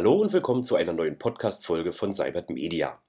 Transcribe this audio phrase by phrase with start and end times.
[0.00, 3.02] Hallo und willkommen zu einer neuen Podcast-Folge von Cybert Media.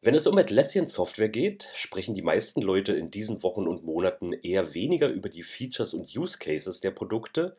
[0.00, 4.32] Wenn es um Atlassian Software geht, sprechen die meisten Leute in diesen Wochen und Monaten
[4.32, 7.54] eher weniger über die Features und Use Cases der Produkte,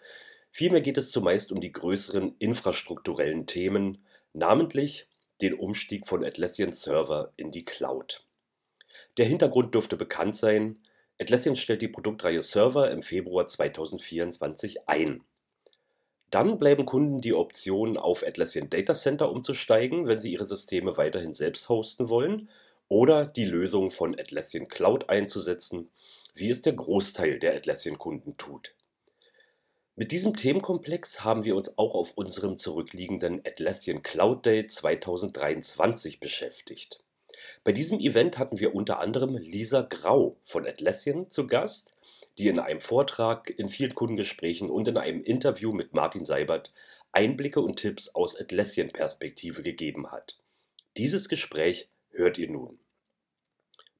[0.49, 5.07] vielmehr geht es zumeist um die größeren infrastrukturellen Themen, namentlich
[5.39, 8.25] den Umstieg von Atlassian Server in die Cloud.
[9.17, 10.79] Der Hintergrund dürfte bekannt sein,
[11.19, 15.23] Atlassian stellt die Produktreihe Server im Februar 2024 ein.
[16.31, 21.33] Dann bleiben Kunden die Option, auf Atlassian Data Center umzusteigen, wenn sie ihre Systeme weiterhin
[21.33, 22.49] selbst hosten wollen,
[22.87, 25.89] oder die Lösung von Atlassian Cloud einzusetzen,
[26.33, 28.73] wie es der Großteil der Atlassian-Kunden tut.
[29.97, 37.03] Mit diesem Themenkomplex haben wir uns auch auf unserem zurückliegenden Atlassian Cloud Day 2023 beschäftigt.
[37.63, 41.93] Bei diesem Event hatten wir unter anderem Lisa Grau von Atlassian zu Gast,
[42.37, 46.71] die in einem Vortrag, in vielen Kundengesprächen und in einem Interview mit Martin Seibert
[47.11, 50.37] Einblicke und Tipps aus Atlassian-Perspektive gegeben hat.
[50.97, 52.79] Dieses Gespräch hört ihr nun.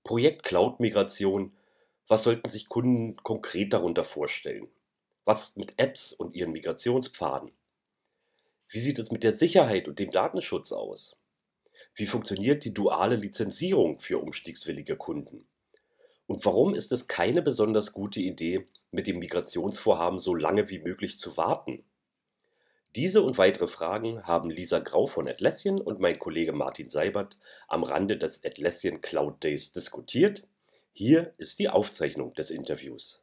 [0.04, 1.54] Projekt Cloud-Migration.
[2.08, 4.68] Was sollten sich Kunden konkret darunter vorstellen?
[5.26, 7.52] Was mit Apps und ihren Migrationspfaden?
[8.70, 11.18] Wie sieht es mit der Sicherheit und dem Datenschutz aus?
[11.94, 15.46] Wie funktioniert die duale Lizenzierung für umstiegswillige Kunden?
[16.32, 21.20] Und warum ist es keine besonders gute Idee, mit dem Migrationsvorhaben so lange wie möglich
[21.20, 21.84] zu warten?
[22.96, 27.38] Diese und weitere Fragen haben Lisa Grau von Atlassian und mein Kollege Martin Seibert
[27.68, 30.48] am Rande des Atlassian Cloud Days diskutiert.
[30.94, 33.22] Hier ist die Aufzeichnung des Interviews.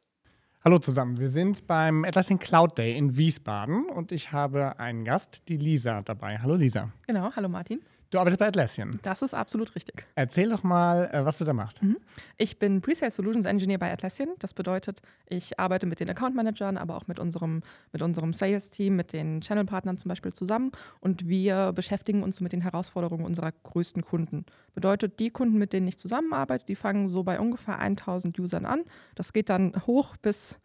[0.63, 5.49] Hallo zusammen, wir sind beim Atlassian Cloud Day in Wiesbaden und ich habe einen Gast,
[5.49, 6.37] die Lisa, dabei.
[6.37, 6.93] Hallo Lisa.
[7.07, 7.81] Genau, hallo Martin.
[8.11, 8.99] Du arbeitest bei Atlassian.
[9.03, 10.03] Das ist absolut richtig.
[10.15, 11.83] Erzähl doch mal, äh, was du da machst.
[11.83, 11.97] Mhm.
[12.37, 14.29] Ich bin Pre-Sales Solutions Engineer bei Atlassian.
[14.39, 18.95] Das bedeutet, ich arbeite mit den Account Managern, aber auch mit unserem, mit unserem Sales-Team,
[18.95, 20.71] mit den Channel-Partnern zum Beispiel zusammen.
[20.99, 24.45] Und wir beschäftigen uns mit den Herausforderungen unserer größten Kunden.
[24.73, 28.85] Bedeutet, die Kunden, mit denen ich zusammenarbeite, die fangen so bei ungefähr 1000 Usern an.
[29.13, 30.57] Das geht dann hoch bis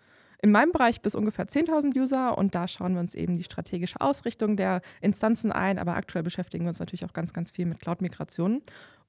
[0.45, 3.99] in meinem Bereich bis ungefähr 10.000 User und da schauen wir uns eben die strategische
[4.03, 7.81] Ausrichtung der Instanzen ein, aber aktuell beschäftigen wir uns natürlich auch ganz, ganz viel mit
[7.81, 8.61] Cloud-Migrationen.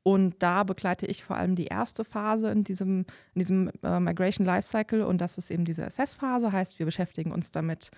[0.01, 3.00] Und da begleite ich vor allem die erste Phase in diesem,
[3.34, 5.01] in diesem äh, Migration Lifecycle.
[5.01, 7.91] Und das ist eben diese Assess-Phase, heißt wir beschäftigen uns damit,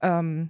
[0.00, 0.48] ähm,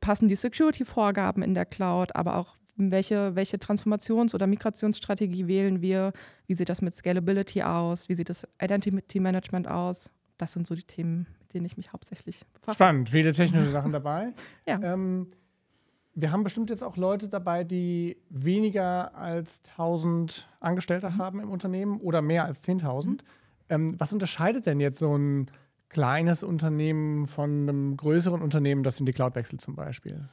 [0.00, 6.14] passen die Security-Vorgaben in der Cloud, aber auch welche, welche Transformations- oder Migrationsstrategie wählen wir,
[6.48, 10.10] wie sieht das mit Scalability aus, wie sieht das Identity Management aus.
[10.36, 12.76] Das sind so die Themen, denen ich mich hauptsächlich befasse.
[12.76, 14.32] Spannend, viele technische Sachen dabei.
[14.66, 14.80] ja.
[14.82, 15.28] Ähm,
[16.14, 21.18] wir haben bestimmt jetzt auch Leute dabei, die weniger als 1000 Angestellte mhm.
[21.18, 23.06] haben im Unternehmen oder mehr als 10.000.
[23.06, 23.18] Mhm.
[23.68, 25.50] Ähm, was unterscheidet denn jetzt so ein
[25.88, 30.28] kleines Unternehmen von einem größeren Unternehmen, das in die Cloud wechselt zum Beispiel?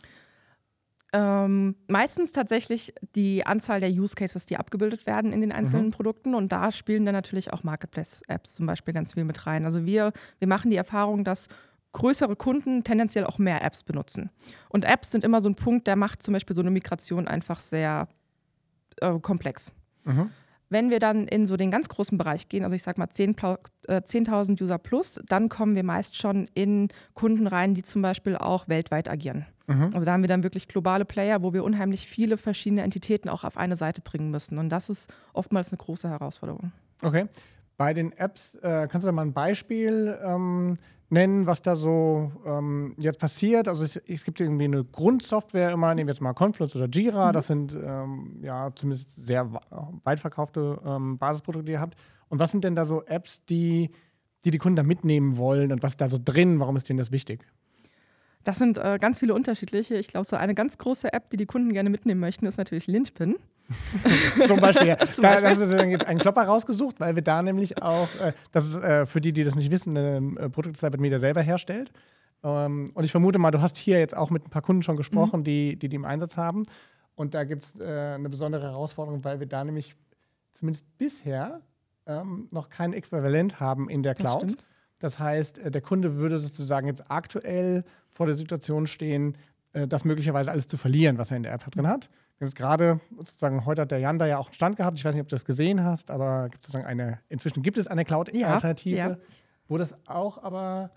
[1.14, 5.92] Ähm, meistens tatsächlich die Anzahl der Use Cases, die abgebildet werden in den einzelnen mhm.
[5.92, 6.36] Produkten.
[6.36, 9.66] Und da spielen dann natürlich auch Marketplace-Apps zum Beispiel ganz viel mit rein.
[9.66, 11.48] Also wir, wir machen die Erfahrung, dass
[11.94, 14.30] größere Kunden tendenziell auch mehr Apps benutzen.
[14.70, 17.62] Und Apps sind immer so ein Punkt, der macht zum Beispiel so eine Migration einfach
[17.62, 18.08] sehr
[19.02, 19.72] äh, komplex.
[20.04, 20.30] Mhm.
[20.70, 23.58] Wenn wir dann in so den ganz großen Bereich gehen, also ich sag mal 10.000
[23.88, 28.36] äh, 10 User plus, dann kommen wir meist schon in Kunden rein, die zum Beispiel
[28.36, 29.46] auch weltweit agieren.
[29.68, 29.92] Mhm.
[29.94, 33.44] Also da haben wir dann wirklich globale Player, wo wir unheimlich viele verschiedene Entitäten auch
[33.44, 34.58] auf eine Seite bringen müssen.
[34.58, 36.72] Und das ist oftmals eine große Herausforderung.
[37.02, 37.28] Okay.
[37.78, 40.78] Bei den Apps, äh, kannst du da mal ein Beispiel ähm,
[41.10, 43.68] nennen, was da so ähm, jetzt passiert?
[43.68, 47.30] Also es, es, gibt irgendwie eine Grundsoftware immer, nehmen wir jetzt mal Confluence oder Jira,
[47.30, 47.34] mhm.
[47.34, 49.52] das sind ähm, ja zumindest sehr
[50.04, 51.98] weit verkaufte ähm, Basisprodukte, die ihr habt.
[52.30, 53.92] Und was sind denn da so Apps, die,
[54.44, 56.60] die die Kunden da mitnehmen wollen und was ist da so drin?
[56.60, 57.46] Warum ist denen das wichtig?
[58.48, 59.96] Das sind äh, ganz viele unterschiedliche.
[59.96, 62.88] Ich glaube, so eine ganz große App, die die Kunden gerne mitnehmen möchten, ist natürlich
[62.88, 63.36] Linchpin.
[64.48, 64.96] Zum Beispiel.
[65.16, 65.50] Zum da, Beispiel.
[65.50, 68.76] hast du dann jetzt einen Klopper rausgesucht, weil wir da nämlich auch, äh, das ist
[68.76, 71.92] äh, für die, die das nicht wissen, ein äh, Produkt, Cyber Media selber herstellt.
[72.42, 74.96] Ähm, und ich vermute mal, du hast hier jetzt auch mit ein paar Kunden schon
[74.96, 75.44] gesprochen, mhm.
[75.44, 76.64] die, die die im Einsatz haben.
[77.16, 79.94] Und da gibt es äh, eine besondere Herausforderung, weil wir da nämlich
[80.54, 81.60] zumindest bisher
[82.06, 84.52] ähm, noch kein Äquivalent haben in der Cloud.
[84.52, 84.58] Das,
[85.00, 87.84] das heißt, äh, der Kunde würde sozusagen jetzt aktuell
[88.18, 89.38] vor der Situation stehen,
[89.74, 92.10] äh, das möglicherweise alles zu verlieren, was er in der App drin hat.
[92.38, 94.98] Wir haben es gerade sozusagen, heute hat der Jan da ja auch einen Stand gehabt.
[94.98, 97.88] Ich weiß nicht, ob du das gesehen hast, aber gibt sozusagen eine, inzwischen gibt es
[97.88, 99.18] eine Cloud-Alternative, ja, ja.
[99.68, 100.92] wo das auch aber,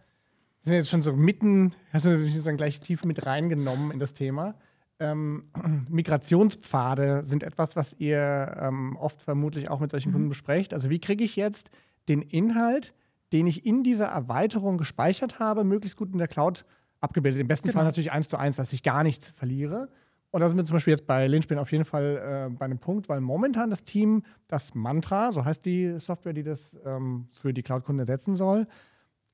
[0.63, 4.15] sind jetzt schon so mitten, hast du natürlich sozusagen gleich tief mit reingenommen in das
[4.15, 4.55] Thema.
[4.99, 5.45] Ähm,
[5.89, 10.15] Migrationspfade sind etwas, was ihr ähm, oft vermutlich auch mit solchen mhm.
[10.15, 10.73] Kunden besprecht.
[10.73, 11.71] Also wie kriege ich jetzt
[12.09, 12.95] den Inhalt,
[13.33, 16.65] den ich in dieser Erweiterung gespeichert habe, möglichst gut in der Cloud
[17.01, 17.41] abgebildet.
[17.41, 17.79] Im besten genau.
[17.79, 19.89] Fall natürlich eins zu eins, dass ich gar nichts verliere.
[20.31, 22.79] Und da sind wir zum Beispiel jetzt bei Lynchpin auf jeden Fall äh, bei einem
[22.79, 27.53] Punkt, weil momentan das Team das Mantra, so heißt die Software, die das ähm, für
[27.53, 28.67] die Cloud-Kunden ersetzen soll,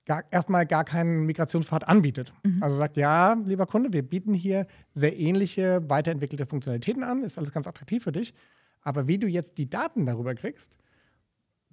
[0.07, 2.33] gar, erstmal gar keinen Migrationspfad anbietet.
[2.45, 2.63] Mhm.
[2.63, 7.53] Also sagt, ja, lieber Kunde, wir bieten hier sehr ähnliche, weiterentwickelte Funktionalitäten an, ist alles
[7.53, 8.33] ganz attraktiv für dich.
[8.81, 10.79] Aber wie du jetzt die Daten darüber kriegst,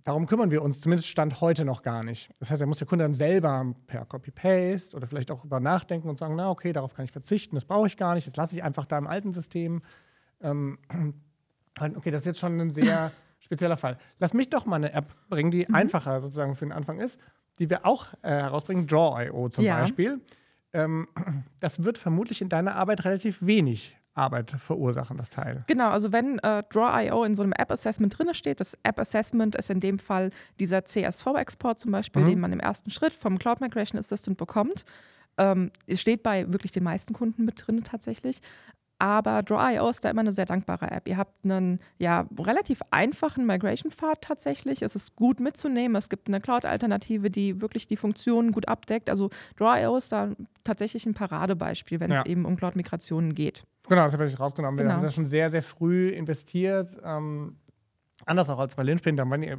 [0.04, 2.30] darum kümmern wir uns zumindest Stand heute noch gar nicht.
[2.40, 6.10] Das heißt, er muss der Kunde dann selber per Copy-Paste oder vielleicht auch über nachdenken
[6.10, 8.56] und sagen, na okay, darauf kann ich verzichten, das brauche ich gar nicht, das lasse
[8.56, 9.82] ich einfach da im alten System.
[10.42, 10.78] Ähm,
[11.80, 13.98] okay, das ist jetzt schon ein sehr spezieller Fall.
[14.20, 15.76] Lass mich doch mal eine App bringen, die mhm.
[15.76, 17.20] einfacher sozusagen für den Anfang ist,
[17.60, 19.80] die wir auch äh, herausbringen, Draw.io zum ja.
[19.80, 20.20] Beispiel.
[20.74, 21.08] Ähm,
[21.60, 25.64] das wird vermutlich in deiner Arbeit relativ wenig Arbeit verursachen, das Teil.
[25.68, 29.80] Genau, also wenn äh, Draw.io in so einem App-Assessment drin steht, das App-Assessment ist in
[29.80, 30.30] dem Fall
[30.60, 32.28] dieser CSV-Export zum Beispiel, mhm.
[32.28, 34.86] den man im ersten Schritt vom Cloud Migration Assistant bekommt.
[35.38, 38.40] Ähm, steht bei wirklich den meisten Kunden mit drin tatsächlich.
[39.00, 41.10] Aber Draw.io ist da immer eine sehr dankbare App.
[41.10, 44.82] Ihr habt einen ja, relativ einfachen Migration-Pfad tatsächlich.
[44.82, 45.96] Es ist gut mitzunehmen.
[45.98, 49.10] Es gibt eine Cloud-Alternative, die wirklich die Funktionen gut abdeckt.
[49.10, 50.30] Also Draw.io ist da
[50.64, 52.22] tatsächlich ein Paradebeispiel, wenn ja.
[52.22, 53.66] es eben um Cloud-Migrationen geht.
[53.90, 54.78] Genau, das habe ich rausgenommen.
[54.78, 54.90] Genau.
[54.90, 56.98] Wir haben da schon sehr, sehr früh investiert.
[57.04, 57.58] Ähm,
[58.26, 59.56] anders auch als bei Lynchpin, da waren die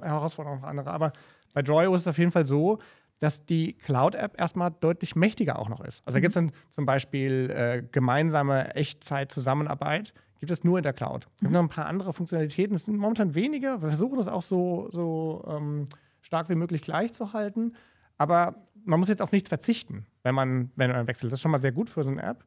[0.00, 0.90] Herausforderungen noch andere.
[0.90, 1.12] Aber
[1.54, 2.78] bei Draw.io ist es auf jeden Fall so,
[3.18, 6.04] dass die Cloud-App erstmal deutlich mächtiger auch noch ist.
[6.06, 10.92] Also da gibt es dann zum Beispiel äh, gemeinsame Echtzeit-Zusammenarbeit, gibt es nur in der
[10.92, 11.28] Cloud.
[11.36, 13.80] Es gibt noch ein paar andere Funktionalitäten, es sind momentan weniger.
[13.80, 15.84] Wir versuchen das auch so, so ähm,
[16.20, 17.74] stark wie möglich gleich zu halten.
[18.18, 21.30] Aber man muss jetzt auf nichts verzichten, wenn man, wenn man wechselt.
[21.30, 22.44] Das ist schon mal sehr gut für so eine App.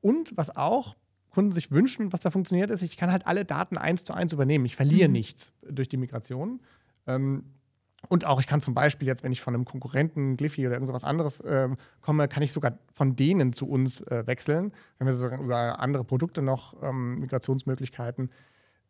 [0.00, 0.96] Und was auch
[1.30, 4.32] Kunden sich wünschen, was da funktioniert, ist, ich kann halt alle Daten eins zu eins
[4.32, 4.64] übernehmen.
[4.64, 5.12] Ich verliere mhm.
[5.12, 6.60] nichts durch die Migration.
[7.06, 7.44] Ähm,
[8.08, 11.04] und auch, ich kann zum Beispiel jetzt, wenn ich von einem Konkurrenten, Gliffy oder irgendwas
[11.04, 11.68] anderes äh,
[12.00, 14.72] komme, kann ich sogar von denen zu uns äh, wechseln.
[14.98, 18.30] Wenn wir sogar über andere Produkte noch ähm, Migrationsmöglichkeiten.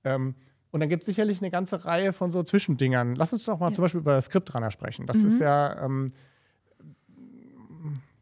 [0.04, 0.34] Ähm,
[0.70, 3.14] und dann gibt es sicherlich eine ganze Reihe von so Zwischendingern.
[3.14, 3.72] Lass uns doch mal ja.
[3.72, 5.06] zum Beispiel über Skriptrunner sprechen.
[5.06, 5.26] Das mhm.
[5.26, 6.08] ist ja, ähm,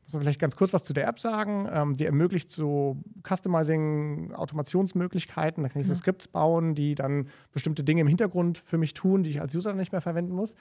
[0.07, 1.69] muss man vielleicht ganz kurz was zu der App sagen.
[1.71, 5.65] Ähm, die ermöglicht so Customizing, Automationsmöglichkeiten.
[5.65, 9.25] Da kann ich so Skripts bauen, die dann bestimmte Dinge im Hintergrund für mich tun,
[9.25, 10.55] die ich als User nicht mehr verwenden muss.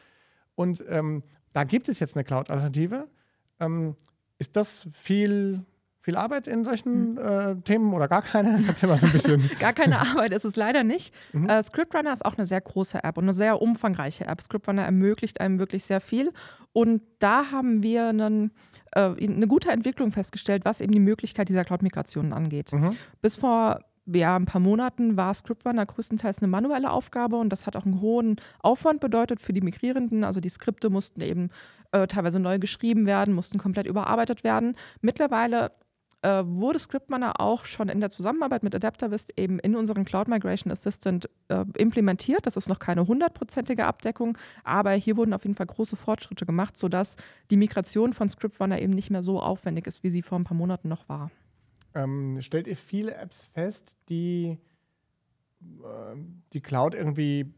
[0.55, 1.21] Und ähm,
[1.53, 3.07] da gibt es jetzt eine Cloud-Alternative.
[3.59, 3.95] Ähm,
[4.39, 5.63] ist das viel,
[6.05, 7.17] viel Arbeit in solchen hm.
[7.17, 8.63] äh, Themen oder gar keine?
[8.67, 9.49] Erzähl mal so ein bisschen.
[9.59, 11.11] gar keine Arbeit ist es leider nicht.
[11.33, 11.49] Mhm.
[11.49, 14.39] Äh, Scriptrunner ist auch eine sehr große App und eine sehr umfangreiche App.
[14.39, 16.31] Scriptrunner ermöglicht einem wirklich sehr viel.
[16.73, 18.51] Und da haben wir einen,
[18.91, 22.71] äh, eine gute Entwicklung festgestellt, was eben die Möglichkeit dieser Cloud-Migrationen angeht.
[22.71, 22.95] Mhm.
[23.23, 27.75] Bis vor ja, ein paar Monaten war Scriptrunner größtenteils eine manuelle Aufgabe und das hat
[27.75, 30.23] auch einen hohen Aufwand bedeutet für die Migrierenden.
[30.23, 31.49] Also die Skripte mussten eben
[31.91, 34.75] äh, teilweise neu geschrieben werden, mussten komplett überarbeitet werden.
[35.01, 35.71] Mittlerweile
[36.25, 40.71] äh, wurde Scriptrunner auch schon in der Zusammenarbeit mit Adaptavist eben in unseren Cloud Migration
[40.71, 42.45] Assistant äh, implementiert.
[42.45, 46.77] Das ist noch keine hundertprozentige Abdeckung, aber hier wurden auf jeden Fall große Fortschritte gemacht,
[46.77, 47.15] sodass
[47.51, 50.57] die Migration von Scriptrunner eben nicht mehr so aufwendig ist, wie sie vor ein paar
[50.57, 51.31] Monaten noch war
[51.95, 54.57] ähm, stellt ihr viele Apps fest, die
[55.61, 56.15] äh,
[56.53, 57.53] die Cloud irgendwie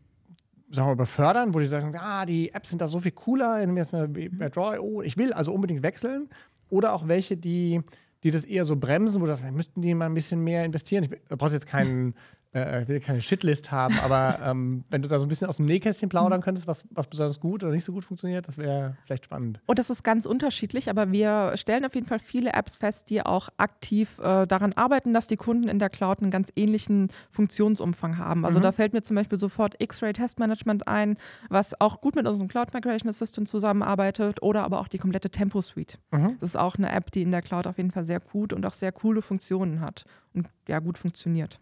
[0.69, 3.75] sagen wir, befördern, wo die sagen, ah, die Apps sind da so viel cooler, nehmen
[3.75, 6.29] wir jetzt mal bei Draw, oh, ich will also unbedingt wechseln.
[6.69, 7.81] Oder auch welche, die,
[8.23, 11.03] die das eher so bremsen, wo das müssten die mal ein bisschen mehr investieren.
[11.03, 12.15] Ich, brauchst jetzt keinen
[12.53, 15.57] äh, ich will keine Shitlist haben, aber ähm, wenn du da so ein bisschen aus
[15.57, 18.97] dem Nähkästchen plaudern könntest, was, was besonders gut oder nicht so gut funktioniert, das wäre
[19.05, 19.59] vielleicht spannend.
[19.65, 23.21] Und das ist ganz unterschiedlich, aber wir stellen auf jeden Fall viele Apps fest, die
[23.21, 28.17] auch aktiv äh, daran arbeiten, dass die Kunden in der Cloud einen ganz ähnlichen Funktionsumfang
[28.17, 28.45] haben.
[28.45, 28.63] Also mhm.
[28.63, 31.17] da fällt mir zum Beispiel sofort X-Ray Test Management ein,
[31.49, 35.61] was auch gut mit unserem Cloud Migration Assistant zusammenarbeitet oder aber auch die komplette Tempo
[35.61, 35.99] Suite.
[36.11, 36.37] Mhm.
[36.39, 38.65] Das ist auch eine App, die in der Cloud auf jeden Fall sehr gut und
[38.65, 41.59] auch sehr coole Funktionen hat und ja gut funktioniert.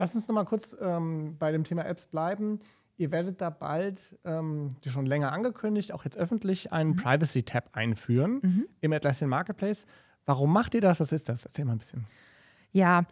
[0.00, 2.58] Lass uns noch mal kurz ähm, bei dem Thema Apps bleiben.
[2.96, 6.96] Ihr werdet da bald, ähm, die schon länger angekündigt, auch jetzt öffentlich, einen mhm.
[6.96, 8.66] Privacy-Tab einführen mhm.
[8.80, 9.86] im Atlassian Marketplace.
[10.24, 11.00] Warum macht ihr das?
[11.00, 11.44] Was ist das?
[11.44, 12.06] Erzähl mal ein bisschen.
[12.72, 13.04] Ja,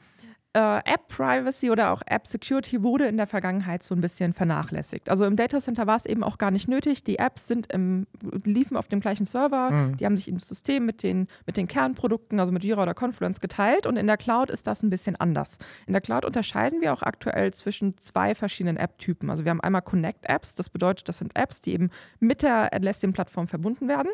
[0.55, 5.11] äh, App Privacy oder auch App Security wurde in der Vergangenheit so ein bisschen vernachlässigt.
[5.11, 7.05] Also im Data Center war es eben auch gar nicht nötig.
[7.05, 8.07] Die Apps sind im,
[8.45, 9.97] liefen auf dem gleichen Server, mhm.
[9.99, 13.41] die haben sich im System mit den, mit den Kernprodukten, also mit Jira oder Confluence
[13.41, 15.59] geteilt und in der Cloud ist das ein bisschen anders.
[15.87, 19.31] In der Cloud unterscheiden wir auch aktuell zwischen zwei verschiedenen App-Typen.
[19.31, 21.91] Also wir haben einmal Connect-Apps, das bedeutet, das sind Apps, die eben
[22.21, 24.11] mit der Atlassian-Plattform verbunden werden.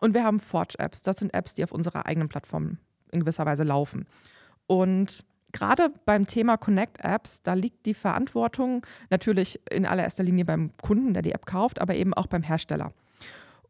[0.00, 2.78] Und wir haben Forge-Apps, das sind Apps, die auf unserer eigenen Plattform
[3.12, 4.06] in gewisser Weise laufen.
[4.66, 10.70] Und gerade beim Thema Connect Apps, da liegt die Verantwortung natürlich in allererster Linie beim
[10.82, 12.92] Kunden, der die App kauft, aber eben auch beim Hersteller.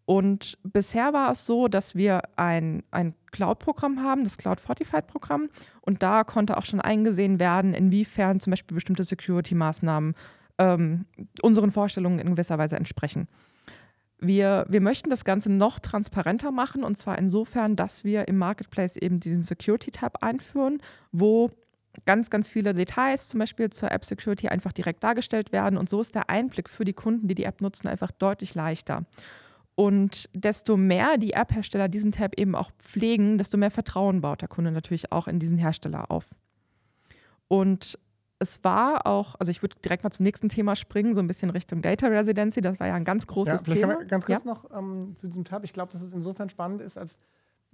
[0.06, 5.48] Und bisher war es so, dass wir ein, ein Cloud-Programm haben, das Cloud Fortified-Programm.
[5.80, 10.14] Und da konnte auch schon eingesehen werden, inwiefern zum Beispiel bestimmte Security-Maßnahmen
[10.58, 11.06] ähm,
[11.42, 13.28] unseren Vorstellungen in gewisser Weise entsprechen.
[14.20, 18.96] Wir, wir möchten das Ganze noch transparenter machen und zwar insofern, dass wir im Marketplace
[18.96, 20.80] eben diesen Security-Tab einführen,
[21.12, 21.50] wo
[22.04, 26.00] ganz, ganz viele Details zum Beispiel zur App Security einfach direkt dargestellt werden und so
[26.00, 29.04] ist der Einblick für die Kunden, die die App nutzen, einfach deutlich leichter.
[29.76, 34.48] Und desto mehr die App-Hersteller diesen Tab eben auch pflegen, desto mehr Vertrauen baut der
[34.48, 36.30] Kunde natürlich auch in diesen Hersteller auf.
[37.48, 37.98] Und
[38.38, 41.50] es war auch, also ich würde direkt mal zum nächsten Thema springen, so ein bisschen
[41.50, 42.60] Richtung Data Residency.
[42.60, 43.94] Das war ja ein ganz großes ja, vielleicht Thema.
[43.96, 44.50] Kann ganz kurz ja?
[44.50, 45.64] noch ähm, zu diesem Tab.
[45.64, 47.18] Ich glaube, dass es insofern spannend ist, als,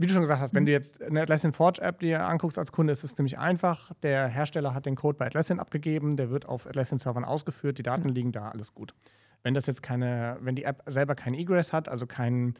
[0.00, 2.73] wie du schon gesagt hast, wenn du jetzt eine Atlassian Forge App dir anguckst als
[2.73, 3.92] Kunde, ist es ziemlich einfach.
[4.02, 7.83] Der Hersteller hat den Code bei Atlassian abgegeben, der wird auf Atlassian Servern ausgeführt, die
[7.83, 8.95] Daten liegen da, alles gut.
[9.42, 12.54] Wenn das jetzt keine, wenn die App selber keinen Egress hat, also kein,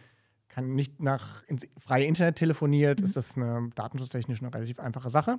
[0.49, 3.07] kann nicht nach ins freie Internet telefoniert, mhm.
[3.07, 5.39] ist das eine datenschutztechnisch eine relativ einfache Sache.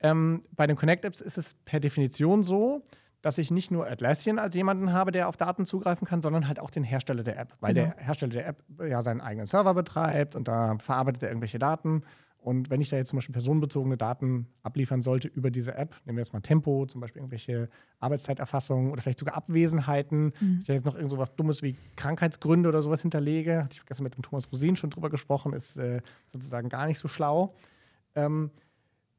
[0.00, 2.80] Ähm, bei den Connect-Apps ist es per Definition so,
[3.22, 6.60] dass ich nicht nur Atlassian als jemanden habe, der auf Daten zugreifen kann, sondern halt
[6.60, 7.92] auch den Hersteller der App, weil genau.
[7.96, 12.02] der Hersteller der App ja seinen eigenen Server betreibt und da verarbeitet er irgendwelche Daten.
[12.40, 16.16] Und wenn ich da jetzt zum Beispiel personenbezogene Daten abliefern sollte über diese App, nehmen
[16.16, 20.60] wir jetzt mal Tempo, zum Beispiel irgendwelche Arbeitszeiterfassungen oder vielleicht sogar Abwesenheiten, mhm.
[20.62, 24.04] ich jetzt noch irgend so was Dummes wie Krankheitsgründe oder sowas hinterlege, hatte ich gestern
[24.04, 26.00] mit dem Thomas Rosin schon drüber gesprochen, ist äh,
[26.32, 27.54] sozusagen gar nicht so schlau.
[28.14, 28.50] Ähm,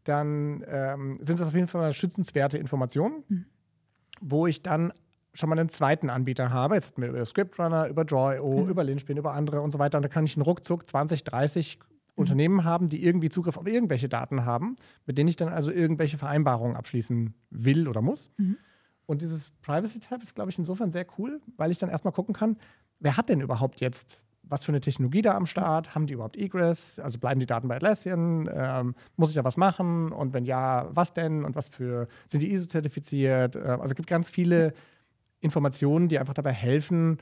[0.06, 3.46] dann ähm, sind das auf jeden Fall schützenswerte Informationen, mhm.
[4.21, 4.93] Wo ich dann
[5.33, 6.75] schon mal einen zweiten Anbieter habe.
[6.75, 8.69] Jetzt hatten wir über Scriptrunner, über Draw.io, mhm.
[8.69, 9.97] über Linspin, über andere und so weiter.
[9.97, 11.85] Und da kann ich einen Ruckzuck 20, 30 mhm.
[12.15, 16.17] Unternehmen haben, die irgendwie Zugriff auf irgendwelche Daten haben, mit denen ich dann also irgendwelche
[16.17, 18.31] Vereinbarungen abschließen will oder muss.
[18.38, 18.57] Mhm.
[19.05, 22.57] Und dieses Privacy-Tab ist, glaube ich, insofern sehr cool, weil ich dann erstmal gucken kann,
[22.99, 25.96] wer hat denn überhaupt jetzt was für eine Technologie da am Start?
[25.96, 27.00] Haben die überhaupt Egress?
[27.00, 28.50] Also bleiben die Daten bei Atlassian?
[28.53, 30.12] Ähm, muss ich da was machen?
[30.12, 31.46] Und wenn ja, was denn?
[31.46, 33.56] Und was für, sind die ISO-zertifiziert?
[33.56, 34.74] Äh, also es gibt ganz viele
[35.39, 37.20] Informationen, die einfach dabei helfen,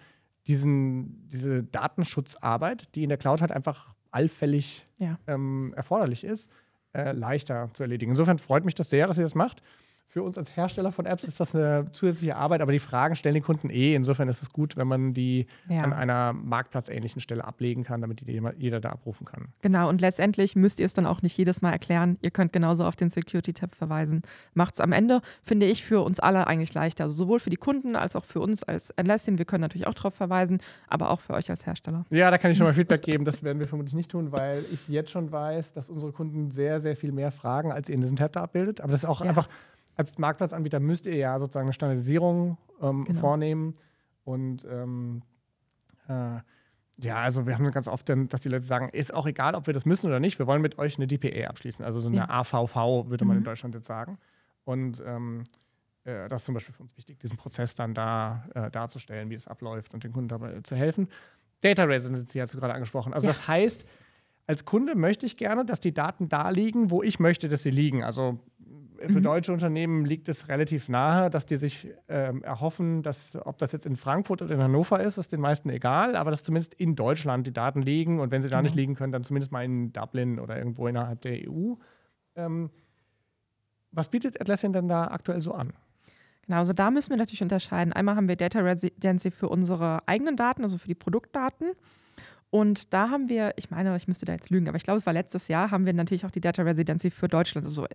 [0.47, 5.19] diesen, diese Datenschutzarbeit, die in der Cloud halt einfach allfällig ja.
[5.27, 6.49] ähm, erforderlich ist,
[6.93, 8.11] äh, leichter zu erledigen.
[8.11, 9.61] Insofern freut mich das sehr, dass ihr das macht
[10.09, 13.35] für uns als Hersteller von Apps ist das eine zusätzliche Arbeit, aber die Fragen stellen
[13.35, 13.93] die Kunden eh.
[13.93, 15.81] Insofern ist es gut, wenn man die ja.
[15.81, 18.23] an einer marktplatzähnlichen Stelle ablegen kann, damit
[18.57, 19.49] jeder da abrufen kann.
[19.61, 22.17] Genau, und letztendlich müsst ihr es dann auch nicht jedes Mal erklären.
[22.21, 24.21] Ihr könnt genauso auf den Security-Tab verweisen.
[24.53, 27.03] Macht es am Ende, finde ich, für uns alle eigentlich leichter.
[27.03, 29.37] Also sowohl für die Kunden als auch für uns als Atlassian.
[29.37, 32.05] Wir können natürlich auch darauf verweisen, aber auch für euch als Hersteller.
[32.11, 33.25] Ja, da kann ich schon mal Feedback geben.
[33.25, 36.79] Das werden wir vermutlich nicht tun, weil ich jetzt schon weiß, dass unsere Kunden sehr,
[36.79, 38.79] sehr viel mehr fragen, als ihr in diesem Tab da abbildet.
[38.79, 39.27] Aber das ist auch ja.
[39.27, 39.49] einfach
[39.97, 43.19] als Marktplatzanbieter müsst ihr ja sozusagen eine Standardisierung ähm, genau.
[43.19, 43.73] vornehmen.
[44.23, 45.23] Und ähm,
[46.07, 46.37] äh,
[46.99, 49.67] ja, also wir haben ganz oft, dann, dass die Leute sagen, ist auch egal, ob
[49.67, 52.17] wir das müssen oder nicht, wir wollen mit euch eine DPA abschließen, also so eine
[52.17, 52.29] ja.
[52.29, 53.41] AVV, würde man mhm.
[53.41, 54.17] in Deutschland jetzt sagen.
[54.63, 55.43] Und ähm,
[56.03, 59.35] äh, das ist zum Beispiel für uns wichtig, diesen Prozess dann da äh, darzustellen, wie
[59.35, 61.07] es abläuft und den Kunden dabei zu helfen.
[61.61, 63.13] Data Residency hast du gerade angesprochen.
[63.13, 63.33] Also ja.
[63.33, 63.85] das heißt,
[64.47, 67.71] als Kunde möchte ich gerne, dass die Daten da liegen, wo ich möchte, dass sie
[67.71, 68.03] liegen.
[68.03, 68.39] Also
[68.99, 69.23] für mhm.
[69.23, 73.85] deutsche Unternehmen liegt es relativ nahe, dass die sich ähm, erhoffen, dass, ob das jetzt
[73.85, 77.47] in Frankfurt oder in Hannover ist, ist den meisten egal, aber dass zumindest in Deutschland
[77.47, 78.63] die Daten liegen und wenn sie da mhm.
[78.63, 81.75] nicht liegen können, dann zumindest mal in Dublin oder irgendwo innerhalb der EU.
[82.35, 82.69] Ähm,
[83.91, 85.73] was bietet Atlassian denn da aktuell so an?
[86.45, 87.91] Genau, also da müssen wir natürlich unterscheiden.
[87.93, 91.73] Einmal haben wir Data Residency für unsere eigenen Daten, also für die Produktdaten.
[92.49, 95.05] Und da haben wir, ich meine, ich müsste da jetzt lügen, aber ich glaube, es
[95.05, 97.85] war letztes Jahr, haben wir natürlich auch die Data Residency für Deutschland, also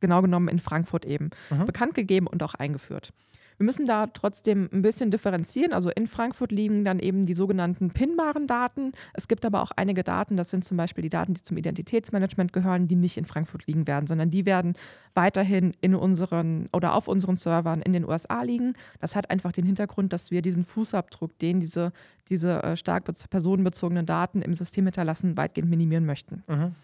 [0.00, 1.66] genau genommen in Frankfurt eben, mhm.
[1.66, 3.12] bekannt gegeben und auch eingeführt.
[3.58, 5.72] Wir müssen da trotzdem ein bisschen differenzieren.
[5.72, 8.92] Also in Frankfurt liegen dann eben die sogenannten pinbaren Daten.
[9.14, 12.52] Es gibt aber auch einige Daten, das sind zum Beispiel die Daten, die zum Identitätsmanagement
[12.52, 14.74] gehören, die nicht in Frankfurt liegen werden, sondern die werden
[15.14, 18.74] weiterhin in unseren oder auf unseren Servern in den USA liegen.
[19.00, 21.92] Das hat einfach den Hintergrund, dass wir diesen Fußabdruck, den diese,
[22.28, 26.42] diese äh, stark personenbezogenen Daten im System hinterlassen, weitgehend minimieren möchten.
[26.46, 26.74] Mhm.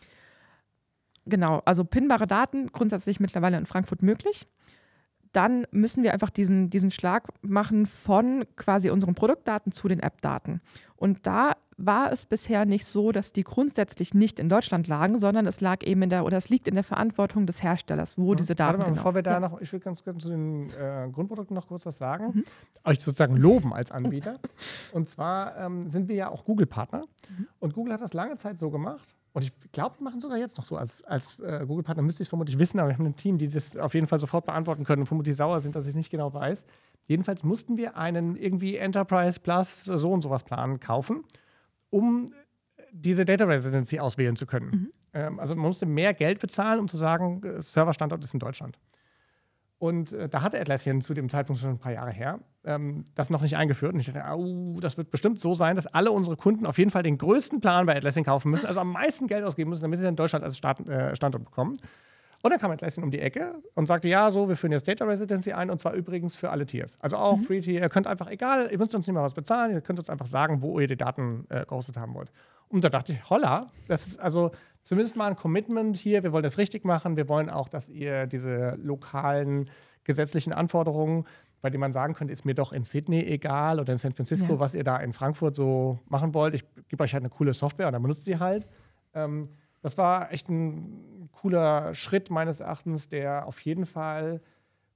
[1.27, 4.49] Genau, also pinbare Daten grundsätzlich mittlerweile in Frankfurt möglich
[5.33, 10.61] dann müssen wir einfach diesen, diesen Schlag machen von quasi unseren Produktdaten zu den App-Daten.
[10.97, 15.47] Und da war es bisher nicht so, dass die grundsätzlich nicht in Deutschland lagen, sondern
[15.47, 18.37] es lag eben in der oder es liegt in der Verantwortung des Herstellers, wo ja,
[18.37, 18.79] diese Daten.
[18.79, 18.97] Warte mal, genau.
[18.97, 19.41] bevor wir da ja.
[19.41, 22.45] noch, ich will ganz kurz zu den äh, Grundprodukten noch kurz was sagen, mhm.
[22.85, 24.39] euch sozusagen loben als Anbieter.
[24.93, 27.49] und zwar ähm, sind wir ja auch Google-Partner mhm.
[27.59, 30.59] und Google hat das lange Zeit so gemacht und ich glaube, die machen sogar jetzt
[30.59, 30.77] noch so.
[30.77, 33.49] Als, als äh, Google-Partner müsste ich es vermutlich wissen, aber wir haben ein Team, die
[33.49, 36.33] das auf jeden Fall sofort beantworten können und vermutlich sauer sind, dass ich nicht genau
[36.35, 36.65] weiß.
[37.09, 41.25] Jedenfalls mussten wir einen irgendwie Enterprise Plus so und sowas Plan kaufen.
[41.91, 42.33] um
[42.93, 44.71] diese Data Residency auswählen zu können.
[44.71, 44.93] Mhm.
[45.15, 48.79] Ähm, also man musste mehr Geld bezahlen, um zu sagen, äh, Serverstandort ist in Deutschland.
[49.83, 53.31] Und äh, da hatte Atlassian zu dem Zeitpunkt schon ein paar Jahre her ähm, das
[53.31, 53.95] noch nicht eingeführt.
[53.95, 56.93] Und ich dachte, au, das wird bestimmt so sein, dass alle unsere Kunden auf jeden
[56.93, 59.99] Fall den größten Plan bei Atlassian kaufen müssen, also am meisten Geld ausgeben müssen, damit
[59.99, 61.77] sie in Deutschland als Start, äh, Standort bekommen.
[62.45, 65.05] Und dann kam Atlassian um die Ecke und sagte, ja, so, wir führen jetzt Data
[65.05, 66.97] Residency ein und zwar übrigens für alle Tiers.
[67.01, 67.43] Also auch mhm.
[67.43, 69.99] Free Tier, ihr könnt einfach, egal, ihr müsst uns nicht mal was bezahlen, ihr könnt
[69.99, 72.31] uns einfach sagen, wo ihr die Daten äh, gehostet haben wollt.
[72.69, 76.43] Und da dachte ich, holla, das ist also zumindest mal ein Commitment hier, wir wollen
[76.43, 79.71] das richtig machen, wir wollen auch, dass ihr diese lokalen
[80.05, 81.25] gesetzlichen Anforderungen,
[81.61, 84.55] bei denen man sagen könnte, ist mir doch in Sydney egal oder in San Francisco,
[84.55, 84.59] ja.
[84.59, 86.55] was ihr da in Frankfurt so machen wollt.
[86.55, 88.67] Ich gebe euch halt eine coole Software und dann benutzt ihr halt.
[89.15, 89.49] Ähm,
[89.81, 94.41] das war echt ein cooler Schritt meines Erachtens, der auf jeden Fall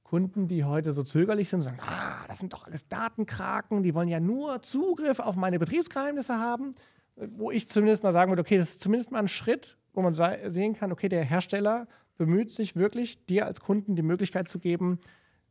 [0.03, 4.09] Kunden, die heute so zögerlich sind, sagen, ah, das sind doch alles Datenkraken, die wollen
[4.09, 6.77] ja nur Zugriff auf meine Betriebsgeheimnisse haben,
[7.17, 10.15] wo ich zumindest mal sagen würde, okay, das ist zumindest mal ein Schritt, wo man
[10.15, 15.01] sehen kann, okay, der Hersteller bemüht sich wirklich, dir als Kunden die Möglichkeit zu geben,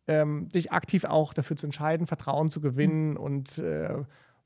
[0.07, 3.17] ähm, dich aktiv auch dafür zu entscheiden, Vertrauen zu gewinnen mhm.
[3.17, 4.03] und äh,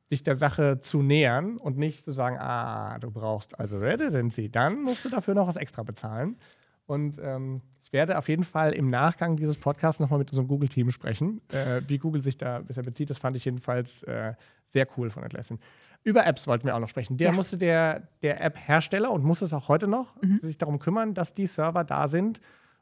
[0.09, 4.81] dich der Sache zu nähern und nicht zu sagen, ah, du brauchst also Residency, dann
[4.81, 6.37] musst du dafür noch was extra bezahlen.
[6.85, 10.89] Und ähm, ich werde auf jeden Fall im Nachgang dieses Podcasts nochmal mit unserem Google-Team
[10.89, 13.11] sprechen, äh, wie Google sich da bisher bezieht.
[13.11, 14.33] Das fand ich jedenfalls äh,
[14.65, 15.59] sehr cool von Atlassian.
[16.03, 17.17] Über Apps wollten wir auch noch sprechen.
[17.17, 17.33] Der ja.
[17.33, 20.39] musste der, der App-Hersteller und muss es auch heute noch mhm.
[20.39, 22.39] sich darum kümmern, dass die Server da sind,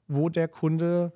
[0.07, 1.11] wo der Kunde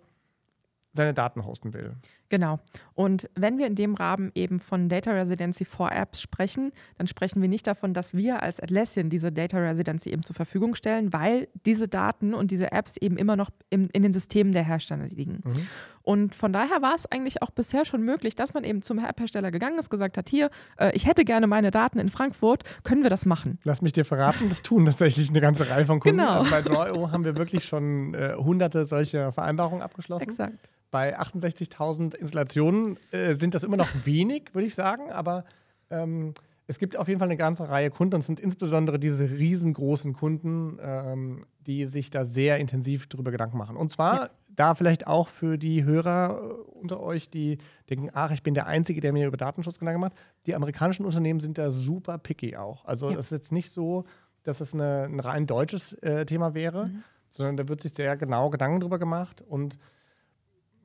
[0.93, 1.95] seine Daten hosten will.
[2.31, 2.59] Genau.
[2.93, 7.41] Und wenn wir in dem Rahmen eben von Data Residency for Apps sprechen, dann sprechen
[7.41, 11.49] wir nicht davon, dass wir als Atlassian diese Data Residency eben zur Verfügung stellen, weil
[11.65, 15.41] diese Daten und diese Apps eben immer noch im, in den Systemen der Hersteller liegen.
[15.43, 15.67] Mhm.
[16.03, 19.51] Und von daher war es eigentlich auch bisher schon möglich, dass man eben zum App-Hersteller
[19.51, 23.09] gegangen ist, gesagt hat, hier, äh, ich hätte gerne meine Daten in Frankfurt, können wir
[23.09, 23.59] das machen?
[23.65, 26.19] Lass mich dir verraten, das tun tatsächlich eine ganze Reihe von Kunden.
[26.19, 26.39] Genau.
[26.39, 30.29] Also bei Draw.io haben wir wirklich schon äh, hunderte solcher Vereinbarungen abgeschlossen.
[30.29, 30.69] Exakt.
[30.91, 35.45] Bei 68.000 Installationen äh, sind das immer noch wenig, würde ich sagen, aber
[35.89, 36.33] ähm,
[36.67, 40.13] es gibt auf jeden Fall eine ganze Reihe Kunden und es sind insbesondere diese riesengroßen
[40.13, 43.75] Kunden, ähm, die sich da sehr intensiv darüber Gedanken machen.
[43.75, 44.29] Und zwar ja.
[44.55, 47.57] da vielleicht auch für die Hörer äh, unter euch, die
[47.89, 50.13] denken, ach, ich bin der Einzige, der mir über Datenschutz Gedanken macht.
[50.45, 52.85] Die amerikanischen Unternehmen sind da super picky auch.
[52.85, 53.19] Also es ja.
[53.19, 54.05] ist jetzt nicht so,
[54.43, 57.03] dass es eine, ein rein deutsches äh, Thema wäre, mhm.
[57.27, 59.77] sondern da wird sich sehr genau Gedanken drüber gemacht und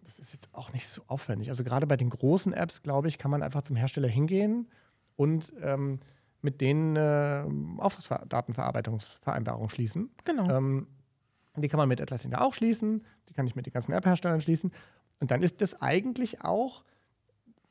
[0.07, 1.51] das ist jetzt auch nicht so aufwendig.
[1.51, 4.69] Also gerade bei den großen Apps, glaube ich, kann man einfach zum Hersteller hingehen
[5.17, 5.99] und ähm,
[6.43, 7.45] mit denen äh,
[7.79, 10.11] Auftragsdatenverarbeitungsvereinbarungen schließen.
[10.25, 10.49] Genau.
[10.49, 10.87] Ähm,
[11.57, 14.71] die kann man mit Atlassian auch schließen, die kann ich mit den ganzen App-Herstellern schließen.
[15.19, 16.85] Und dann ist das eigentlich auch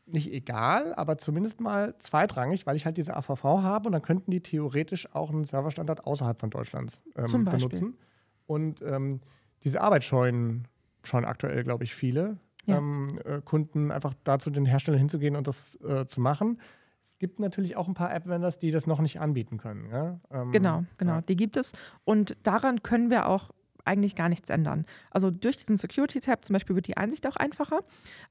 [0.07, 4.31] nicht egal, aber zumindest mal zweitrangig, weil ich halt diese AVV habe und dann könnten
[4.31, 7.97] die theoretisch auch einen Serverstandard außerhalb von Deutschlands ähm, benutzen.
[8.45, 9.21] Und ähm,
[9.63, 10.67] diese Arbeit scheuen
[11.07, 12.77] schon aktuell, glaube ich, viele ja.
[12.77, 16.59] ähm, äh, Kunden, einfach dazu den Herstellern hinzugehen und das äh, zu machen.
[17.03, 19.89] Es gibt natürlich auch ein paar App-Vendors, die das noch nicht anbieten können.
[19.91, 20.19] Ja?
[20.31, 21.21] Ähm, genau, genau, ja.
[21.21, 21.73] die gibt es.
[22.03, 23.51] Und daran können wir auch
[23.85, 24.85] eigentlich gar nichts ändern.
[25.11, 27.83] Also durch diesen Security-Tab zum Beispiel wird die Einsicht auch einfacher.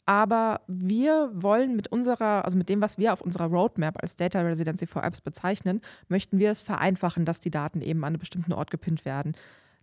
[0.05, 4.41] Aber wir wollen mit unserer, also mit dem, was wir auf unserer Roadmap als Data
[4.41, 8.53] Residency for Apps bezeichnen, möchten wir es vereinfachen, dass die Daten eben an einem bestimmten
[8.53, 9.35] Ort gepinnt werden.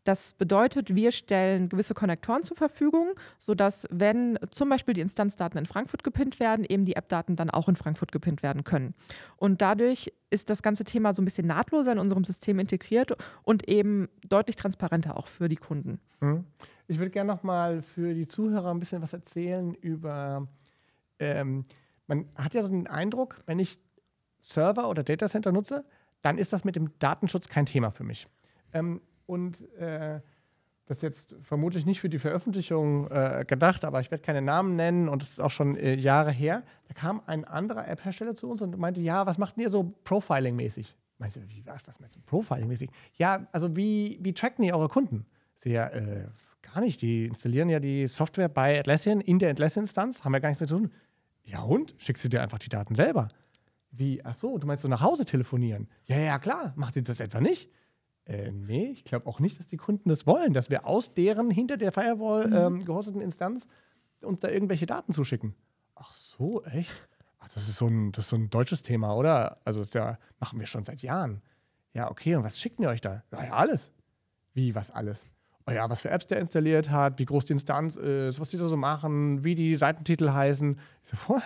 [0.04, 5.66] Das bedeutet, wir stellen gewisse Konnektoren zur Verfügung, sodass, wenn zum Beispiel die Instanzdaten in
[5.66, 8.96] Frankfurt gepinnt werden, eben die App-Daten dann auch in Frankfurt gepinnt werden können.
[9.38, 13.12] Und dadurch ist das ganze Thema so ein bisschen nahtloser in unserem System integriert
[13.44, 16.00] und eben deutlich transparenter auch für die Kunden.
[16.20, 16.46] Mhm.
[16.88, 20.48] Ich würde gerne noch mal für die Zuhörer ein bisschen was erzählen über.
[21.20, 21.66] Ähm,
[22.08, 23.78] man hat ja so den Eindruck, wenn ich
[24.40, 25.86] Server oder Datacenter nutze,
[26.22, 28.28] dann ist das mit dem Datenschutz kein Thema für mich.
[28.74, 30.20] Ähm, und äh,
[30.86, 34.76] das ist jetzt vermutlich nicht für die Veröffentlichung äh, gedacht, aber ich werde keine Namen
[34.76, 36.64] nennen und es ist auch schon äh, Jahre her.
[36.90, 40.98] Da kam ein anderer App-Hersteller zu uns und meinte, ja, was macht ihr so Profiling-mäßig?
[41.18, 42.90] Meinst du, wie, was, was meinst du, Profiling-mäßig?
[43.14, 45.26] Ja, also wie, wie tracken ihr eure Kunden?
[45.64, 46.28] Ja, äh,
[46.62, 47.02] gar nicht.
[47.02, 50.68] Die installieren ja die Software bei Atlassian in der Atlassian-Instanz, haben ja gar nichts mehr
[50.68, 50.92] zu tun.
[51.46, 51.96] Ja und?
[52.00, 53.30] Schickst du dir einfach die Daten selber?
[53.92, 55.88] Wie, ach so, du meinst so nach Hause telefonieren?
[56.06, 56.74] Ja, ja, klar.
[56.76, 57.70] Macht ihr das etwa nicht?
[58.32, 61.52] Äh, nee, ich glaube auch nicht, dass die Kunden das wollen, dass wir aus deren
[61.52, 62.56] hinter der Firewall mhm.
[62.56, 63.68] ähm, gehosteten Instanz
[64.22, 65.54] uns da irgendwelche Daten zuschicken.
[65.96, 67.10] Ach so, echt?
[67.40, 69.58] Ach, das, ist so ein, das ist so ein deutsches Thema, oder?
[69.66, 71.42] Also das ja, machen wir schon seit Jahren.
[71.94, 73.24] Ja, okay, und was schickt ihr euch da?
[73.34, 73.92] Ja, ja, alles.
[74.54, 75.26] Wie, was alles?
[75.68, 78.58] Oh ja, was für Apps der installiert hat, wie groß die Instanz ist, was die
[78.58, 80.80] da so machen, wie die Seitentitel heißen.
[81.04, 81.44] Ich so, what?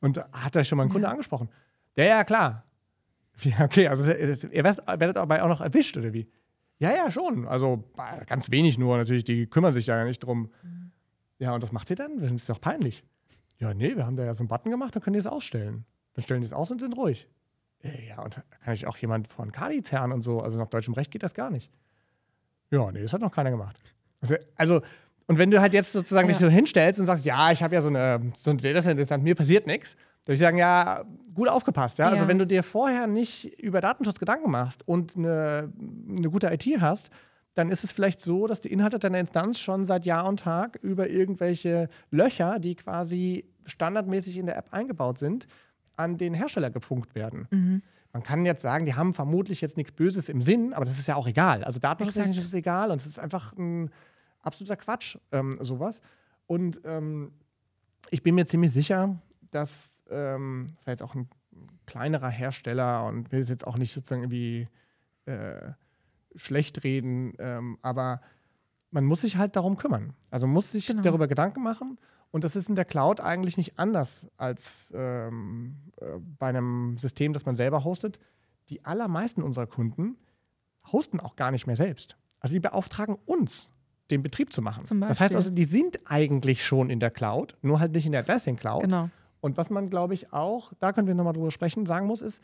[0.00, 1.10] Und da hat er schon mal einen Kunde ja.
[1.10, 1.48] angesprochen.
[1.96, 2.64] Ja, ja, klar.
[3.42, 6.28] Ja, okay, also ihr werdet dabei auch noch erwischt, oder wie?
[6.78, 7.46] Ja, ja, schon.
[7.46, 7.84] Also
[8.26, 10.50] ganz wenig nur, natürlich, die kümmern sich ja nicht drum.
[10.62, 10.92] Mhm.
[11.38, 12.20] Ja, und was macht ihr dann?
[12.20, 13.04] Das ist doch peinlich.
[13.58, 15.84] Ja, nee, wir haben da ja so einen Button gemacht, dann können die es ausstellen.
[16.14, 17.28] Dann stellen die es aus und sind ruhig.
[18.08, 20.40] Ja, und da kann ich auch jemand von Kali zerren und so.
[20.40, 21.70] Also nach deutschem Recht geht das gar nicht.
[22.70, 23.80] Ja, nee, das hat noch keiner gemacht.
[24.20, 24.82] Also, also
[25.26, 26.32] und wenn du halt jetzt sozusagen ja.
[26.32, 29.18] dich so hinstellst und sagst, ja, ich habe ja so eine, so ein Data Center,
[29.18, 29.96] mir passiert nichts,
[30.28, 31.98] würde ich sagen, ja, gut aufgepasst.
[31.98, 32.06] Ja?
[32.06, 32.20] Also ja?
[32.20, 35.72] Also wenn du dir vorher nicht über Datenschutz Gedanken machst und eine,
[36.08, 37.10] eine gute IT hast,
[37.54, 40.78] dann ist es vielleicht so, dass die Inhalte deiner Instanz schon seit Jahr und Tag
[40.82, 45.46] über irgendwelche Löcher, die quasi standardmäßig in der App eingebaut sind,
[45.96, 47.48] an den Hersteller gefunkt werden.
[47.50, 47.82] Mhm.
[48.12, 51.08] Man kann jetzt sagen, die haben vermutlich jetzt nichts Böses im Sinn, aber das ist
[51.08, 51.64] ja auch egal.
[51.64, 53.90] Also datenschutztechnisch ist es egal und es ist einfach ein
[54.42, 56.00] absoluter Quatsch, ähm, sowas.
[56.46, 57.32] Und ähm,
[58.10, 61.28] ich bin mir ziemlich sicher, dass, ähm, das war jetzt auch ein
[61.86, 64.68] kleinerer Hersteller und will es jetzt auch nicht sozusagen irgendwie
[65.26, 65.72] äh,
[66.34, 68.20] schlecht reden, ähm, aber
[68.90, 70.14] man muss sich halt darum kümmern.
[70.30, 71.02] Also man muss sich genau.
[71.02, 71.98] darüber Gedanken machen.
[72.30, 77.32] Und das ist in der Cloud eigentlich nicht anders als ähm, äh, bei einem System,
[77.32, 78.18] das man selber hostet.
[78.68, 80.16] Die allermeisten unserer Kunden
[80.92, 82.16] hosten auch gar nicht mehr selbst.
[82.40, 83.70] Also die beauftragen uns,
[84.10, 84.84] den Betrieb zu machen.
[85.00, 88.22] Das heißt also, die sind eigentlich schon in der Cloud, nur halt nicht in der
[88.22, 88.82] Atlassian Cloud.
[88.82, 89.10] Genau.
[89.40, 92.42] Und was man, glaube ich, auch, da können wir nochmal drüber sprechen, sagen muss, ist,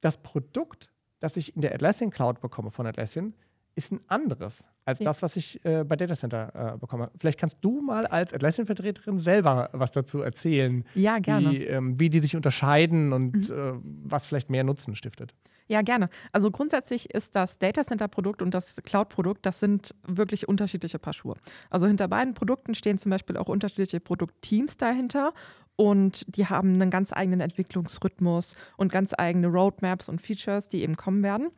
[0.00, 3.32] das Produkt das ich in der Atlassian Cloud bekomme von Atlassian,
[3.74, 5.04] ist ein anderes als ja.
[5.04, 7.10] das, was ich äh, bei Data Center äh, bekomme.
[7.18, 10.84] Vielleicht kannst du mal als Atlassian-Vertreterin selber was dazu erzählen.
[10.94, 11.52] Ja, gerne.
[11.52, 13.56] Wie, ähm, wie die sich unterscheiden und mhm.
[13.56, 13.72] äh,
[14.04, 15.34] was vielleicht mehr Nutzen stiftet.
[15.68, 16.10] Ja, gerne.
[16.32, 20.98] Also grundsätzlich ist das Data Center Produkt und das Cloud Produkt, das sind wirklich unterschiedliche
[20.98, 21.36] Paar Schuhe.
[21.70, 25.32] Also hinter beiden Produkten stehen zum Beispiel auch unterschiedliche Produktteams dahinter
[25.76, 30.96] und die haben einen ganz eigenen Entwicklungsrhythmus und ganz eigene Roadmaps und Features, die eben
[30.96, 31.50] kommen werden.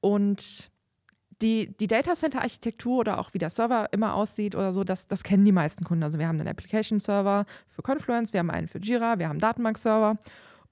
[0.00, 0.70] Und
[1.42, 5.08] die, die Data Center Architektur oder auch wie der Server immer aussieht oder so, das,
[5.08, 6.04] das kennen die meisten Kunden.
[6.04, 9.32] Also wir haben einen Application Server für Confluence, wir haben einen für Jira, wir haben
[9.32, 10.16] einen Datenbank Server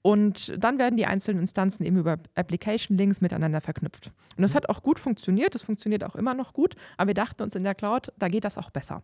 [0.01, 4.11] und dann werden die einzelnen Instanzen eben über Application-Links miteinander verknüpft.
[4.35, 7.43] Und das hat auch gut funktioniert, das funktioniert auch immer noch gut, aber wir dachten
[7.43, 9.03] uns in der Cloud, da geht das auch besser.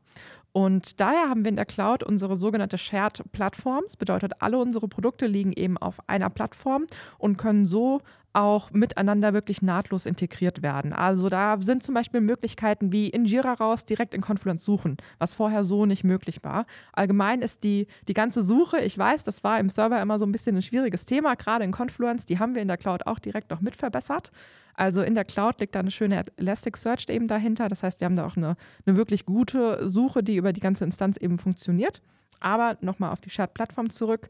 [0.54, 5.28] Und daher haben wir in der Cloud unsere sogenannte Shared Platforms, bedeutet, alle unsere Produkte
[5.28, 6.88] liegen eben auf einer Plattform
[7.20, 8.02] und können so
[8.38, 10.93] auch miteinander wirklich nahtlos integriert werden.
[10.93, 15.34] Also da sind zum Beispiel Möglichkeiten wie in Jira raus direkt in Confluence suchen, was
[15.34, 16.67] vorher so nicht möglich war.
[16.93, 20.32] Allgemein ist die, die ganze Suche, ich weiß, das war im Server immer so ein
[20.32, 23.50] bisschen ein schwieriges Thema, gerade in Confluence, die haben wir in der Cloud auch direkt
[23.50, 24.32] noch mit verbessert.
[24.76, 27.67] Also in der Cloud liegt da eine schöne Elasticsearch eben dahinter.
[27.69, 30.84] Das heißt, wir haben da auch eine, eine wirklich gute Suche, die über die ganze
[30.84, 32.04] Instanz eben funktioniert.
[32.39, 34.30] Aber nochmal auf die Shared-Plattform zurück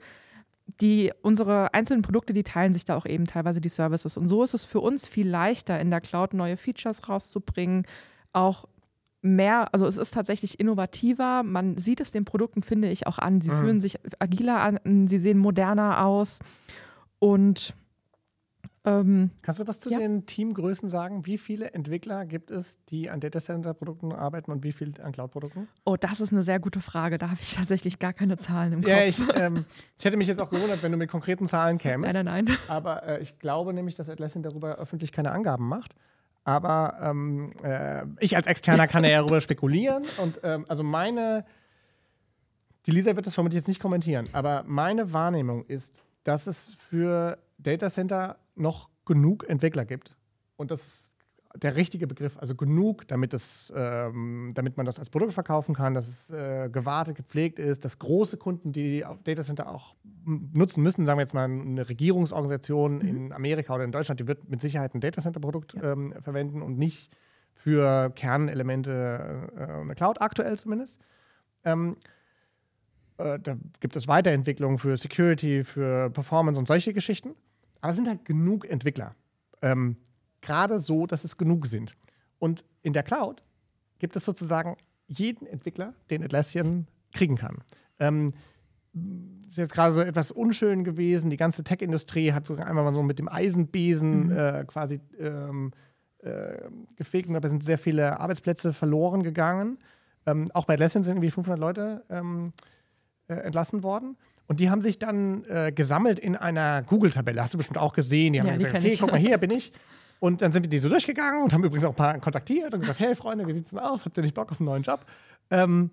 [0.82, 4.17] die, unsere einzelnen Produkte, die teilen sich da auch eben teilweise die Services.
[4.17, 7.86] Und so ist es für uns viel leichter, in der Cloud neue Features rauszubringen,
[8.34, 8.65] auch
[9.21, 11.43] mehr, also es ist tatsächlich innovativer.
[11.43, 13.41] Man sieht es den Produkten, finde ich, auch an.
[13.41, 13.60] Sie mhm.
[13.60, 16.39] fühlen sich agiler an, sie sehen moderner aus.
[17.19, 17.73] Und
[18.88, 20.00] ähm, Kannst du was zu ja.
[20.00, 21.26] den Teamgrößen sagen?
[21.26, 25.67] Wie viele Entwickler gibt es, die an Datacenter-Produkten arbeiten und wie viele an Cloud-Produkten?
[25.84, 27.17] Oh, das ist eine sehr gute Frage.
[27.17, 28.89] Da habe ich tatsächlich gar keine Zahlen im Kopf.
[28.89, 29.65] Ja, ich, ähm,
[29.97, 32.06] ich hätte mich jetzt auch gewundert, wenn du mit konkreten Zahlen kämst.
[32.06, 32.58] Nein, nein, nein.
[32.69, 35.95] Aber äh, ich glaube nämlich, dass Atlassian darüber öffentlich keine Angaben macht.
[36.45, 40.06] Aber ähm, äh, ich als Externer kann ja darüber spekulieren.
[40.21, 41.43] Und ähm, also meine,
[42.86, 47.38] die Lisa wird das vermutlich jetzt nicht kommentieren, aber meine Wahrnehmung ist, dass es für
[47.58, 50.15] Datacenter noch genug Entwickler gibt.
[50.55, 51.13] Und das ist
[51.55, 55.93] der richtige Begriff, also genug, damit, es, ähm, damit man das als Produkt verkaufen kann,
[55.93, 61.17] dass es äh, gewartet, gepflegt ist, dass große Kunden, die Datacenter auch nutzen müssen, sagen
[61.17, 63.07] wir jetzt mal eine Regierungsorganisation mhm.
[63.07, 65.93] in Amerika oder in Deutschland, die wird mit Sicherheit ein Datacenter-Produkt ja.
[65.93, 67.09] ähm, verwenden und nicht
[67.53, 70.99] für Kernelemente äh, eine Cloud, aktuell zumindest.
[71.63, 71.97] Ähm,
[73.17, 77.35] äh, da gibt es Weiterentwicklungen für Security, für Performance und solche Geschichten.
[77.81, 79.15] Aber es sind halt genug Entwickler.
[79.61, 79.97] Ähm,
[80.41, 81.95] Gerade so, dass es genug sind.
[82.39, 83.43] Und in der Cloud
[83.99, 87.57] gibt es sozusagen jeden Entwickler, den Atlassian kriegen kann.
[87.99, 88.31] Ähm,
[89.49, 91.29] ist jetzt gerade so etwas unschön gewesen.
[91.29, 94.37] Die ganze Tech-Industrie hat sogar einmal mal so mit dem Eisenbesen mhm.
[94.37, 95.71] äh, quasi ähm,
[96.19, 99.77] äh, gefegt und dabei sind sehr viele Arbeitsplätze verloren gegangen.
[100.25, 102.51] Ähm, auch bei Atlassian sind irgendwie 500 Leute ähm,
[103.27, 104.17] äh, entlassen worden.
[104.47, 107.41] Und die haben sich dann äh, gesammelt in einer Google-Tabelle.
[107.41, 108.33] Hast du bestimmt auch gesehen.
[108.33, 108.99] Die haben ja, gesagt, okay, ich.
[108.99, 109.73] guck mal, hier bin ich.
[110.19, 112.79] Und dann sind wir die so durchgegangen und haben übrigens auch ein paar kontaktiert und
[112.79, 114.05] gesagt, hey Freunde, wie sieht's denn aus?
[114.05, 115.05] Habt ihr nicht Bock auf einen neuen Job?
[115.51, 115.91] Ähm,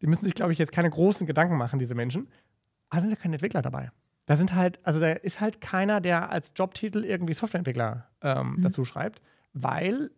[0.00, 2.28] die müssen sich, glaube ich, jetzt keine großen Gedanken machen, diese Menschen.
[2.90, 3.90] Aber sind ja keine Entwickler dabei.
[4.26, 8.62] da sind halt, also da ist halt keiner, der als Jobtitel irgendwie Softwareentwickler ähm, mhm.
[8.62, 9.20] dazu schreibt,
[9.52, 10.10] weil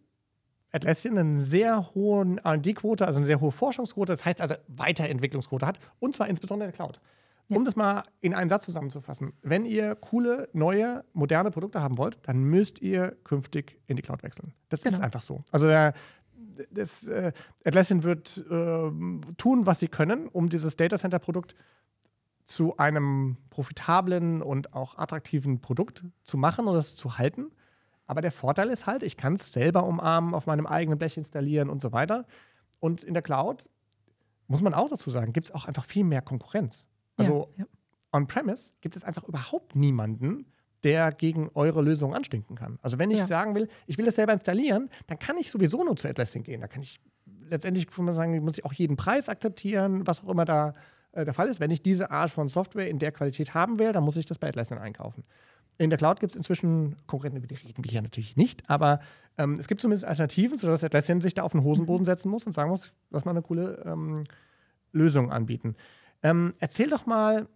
[0.73, 5.79] Atlassian eine sehr hohe RD-Quote, also eine sehr hohe Forschungsquote, das heißt also Weiterentwicklungsquote hat,
[5.99, 7.01] und zwar insbesondere in der Cloud.
[7.49, 7.57] Ja.
[7.57, 12.19] Um das mal in einen Satz zusammenzufassen, wenn ihr coole, neue, moderne Produkte haben wollt,
[12.23, 14.53] dann müsst ihr künftig in die Cloud wechseln.
[14.69, 14.97] Das genau.
[14.97, 15.45] ist einfach so.
[15.53, 15.95] Also der,
[16.71, 17.33] das, äh,
[17.65, 18.91] Atlassian wird äh,
[19.37, 21.55] tun, was sie können, um dieses Data Center Produkt
[22.45, 27.51] zu einem profitablen und auch attraktiven Produkt zu machen oder es zu halten.
[28.07, 31.69] Aber der Vorteil ist halt, ich kann es selber umarmen, auf meinem eigenen Blech installieren
[31.69, 32.25] und so weiter.
[32.79, 33.69] Und in der Cloud,
[34.47, 36.87] muss man auch dazu sagen, gibt es auch einfach viel mehr Konkurrenz.
[37.17, 37.67] Also ja, ja.
[38.13, 40.47] on-premise gibt es einfach überhaupt niemanden,
[40.85, 42.79] der gegen eure Lösung anstinken kann.
[42.83, 43.27] Also wenn ich ja.
[43.27, 46.61] sagen will, ich will es selber installieren, dann kann ich sowieso nur zu Atlassian gehen.
[46.61, 47.01] Da kann ich
[47.51, 50.75] letztendlich kann man sagen, muss ich auch jeden Preis akzeptieren, was auch immer da
[51.13, 51.61] äh, der Fall ist.
[51.61, 54.39] Wenn ich diese Art von Software in der Qualität haben will, dann muss ich das
[54.39, 55.25] bei Atlassian einkaufen.
[55.79, 59.01] In der Cloud gibt es inzwischen Konkurrenten, über die reden wir hier natürlich nicht, aber
[59.37, 62.53] ähm, es gibt zumindest Alternativen, sodass Atlassian sich da auf den Hosenboden setzen muss und
[62.53, 64.25] sagen muss, lass mal eine coole ähm,
[64.93, 65.77] Lösung anbieten.
[66.23, 67.47] Ähm, erzähl doch mal,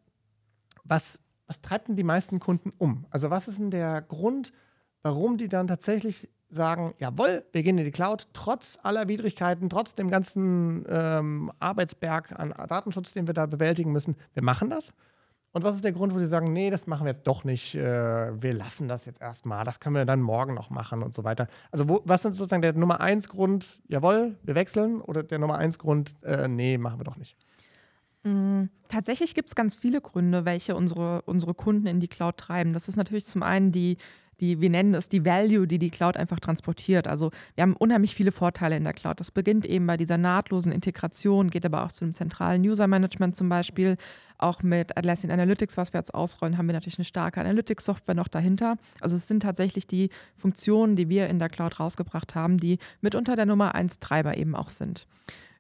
[0.85, 3.07] was, was treibt denn die meisten Kunden um?
[3.11, 4.53] Also was ist denn der Grund,
[5.03, 9.95] warum die dann tatsächlich sagen, jawohl, wir gehen in die Cloud, trotz aller Widrigkeiten, trotz
[9.95, 14.93] dem ganzen ähm, Arbeitsberg an Datenschutz, den wir da bewältigen müssen, wir machen das?
[15.53, 17.75] Und was ist der Grund, wo Sie sagen, nee, das machen wir jetzt doch nicht,
[17.75, 21.25] äh, wir lassen das jetzt erstmal, das können wir dann morgen noch machen und so
[21.25, 21.49] weiter.
[21.73, 25.57] Also wo, was ist sozusagen der Nummer eins Grund, jawohl, wir wechseln oder der Nummer
[25.57, 27.37] eins Grund, äh, nee, machen wir doch nicht?
[28.23, 32.73] Mm, tatsächlich gibt es ganz viele Gründe, welche unsere, unsere Kunden in die Cloud treiben.
[32.73, 33.97] Das ist natürlich zum einen die
[34.41, 37.07] die, wir nennen es die Value, die die Cloud einfach transportiert.
[37.07, 39.21] Also wir haben unheimlich viele Vorteile in der Cloud.
[39.21, 43.49] Das beginnt eben bei dieser nahtlosen Integration, geht aber auch zu einem zentralen User-Management zum
[43.49, 43.97] Beispiel.
[44.39, 48.29] Auch mit Atlassian Analytics, was wir jetzt ausrollen, haben wir natürlich eine starke Analytics-Software noch
[48.29, 48.77] dahinter.
[49.01, 53.37] Also es sind tatsächlich die Funktionen, die wir in der Cloud rausgebracht haben, die mitunter
[53.37, 55.07] der Nummer 1 Treiber eben auch sind.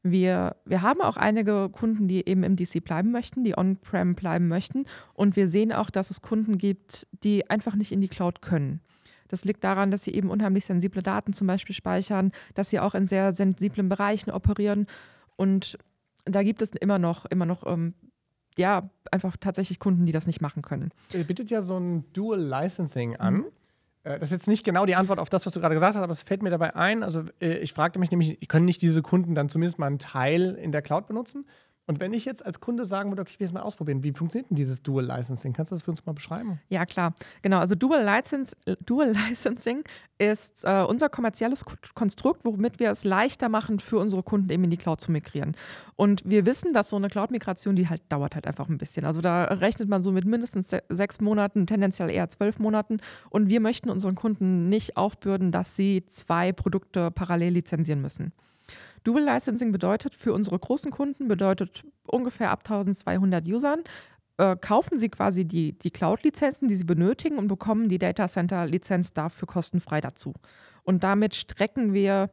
[0.02, 4.48] Wir, wir haben auch einige Kunden, die eben im DC bleiben möchten, die on-prem bleiben
[4.48, 4.84] möchten.
[5.12, 8.80] Und wir sehen auch, dass es Kunden gibt, die einfach nicht in die Cloud können.
[9.28, 12.94] Das liegt daran, dass sie eben unheimlich sensible Daten zum Beispiel speichern, dass sie auch
[12.94, 14.86] in sehr sensiblen Bereichen operieren.
[15.36, 15.78] Und
[16.24, 17.94] da gibt es immer noch, immer noch ähm,
[18.58, 20.90] ja, einfach tatsächlich Kunden, die das nicht machen können.
[21.12, 23.34] Ihr bietet ja so ein Dual Licensing an.
[23.34, 23.44] Mhm.
[24.04, 26.02] Äh, das ist jetzt nicht genau die Antwort auf das, was du gerade gesagt hast,
[26.02, 27.02] aber es fällt mir dabei ein.
[27.02, 30.54] Also, äh, ich fragte mich nämlich, können nicht diese Kunden dann zumindest mal einen Teil
[30.54, 31.46] in der Cloud benutzen?
[31.86, 34.12] Und wenn ich jetzt als Kunde sagen würde, okay, ich will es mal ausprobieren, wie
[34.12, 35.52] funktioniert denn dieses Dual Licensing?
[35.52, 36.60] Kannst du das für uns mal beschreiben?
[36.68, 37.14] Ja, klar.
[37.42, 38.54] Genau, also Dual, License,
[38.86, 39.82] Dual Licensing
[40.18, 41.64] ist äh, unser kommerzielles
[41.94, 45.56] Konstrukt, womit wir es leichter machen, für unsere Kunden eben in die Cloud zu migrieren.
[45.96, 49.04] Und wir wissen, dass so eine Cloud-Migration, die halt dauert halt einfach ein bisschen.
[49.04, 52.98] Also da rechnet man so mit mindestens sechs Monaten, tendenziell eher zwölf Monaten.
[53.30, 58.32] Und wir möchten unseren Kunden nicht aufbürden, dass sie zwei Produkte parallel lizenzieren müssen.
[59.04, 63.82] Dual Licensing bedeutet für unsere großen Kunden, bedeutet ungefähr ab 1200 Usern,
[64.36, 69.12] äh, kaufen sie quasi die, die Cloud-Lizenzen, die sie benötigen und bekommen die Data Center-Lizenz
[69.12, 70.34] dafür kostenfrei dazu.
[70.82, 72.30] Und damit strecken wir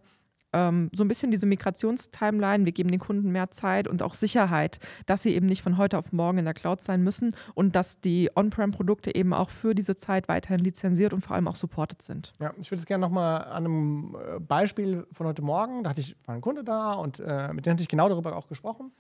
[0.53, 2.65] ähm, so ein bisschen diese Migrationstimeline.
[2.65, 5.97] Wir geben den Kunden mehr Zeit und auch Sicherheit, dass sie eben nicht von heute
[5.97, 9.95] auf morgen in der Cloud sein müssen und dass die On-Prem-Produkte eben auch für diese
[9.95, 12.33] Zeit weiterhin lizenziert und vor allem auch supported sind.
[12.39, 16.01] Ja, ich würde es gerne nochmal an einem äh, Beispiel von heute Morgen, da hatte
[16.01, 18.91] ich mal einen Kunde da und äh, mit dem hatte ich genau darüber auch gesprochen.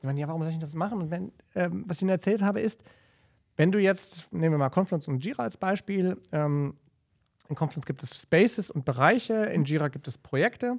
[0.00, 1.00] Die meinen, ja, warum soll ich das machen?
[1.00, 2.84] Und wenn, ähm, was ich ihnen erzählt habe, ist,
[3.56, 6.74] wenn du jetzt, nehmen wir mal Confluence und Jira als Beispiel, ähm,
[7.48, 10.78] in Confluence gibt es Spaces und Bereiche, in Jira gibt es Projekte.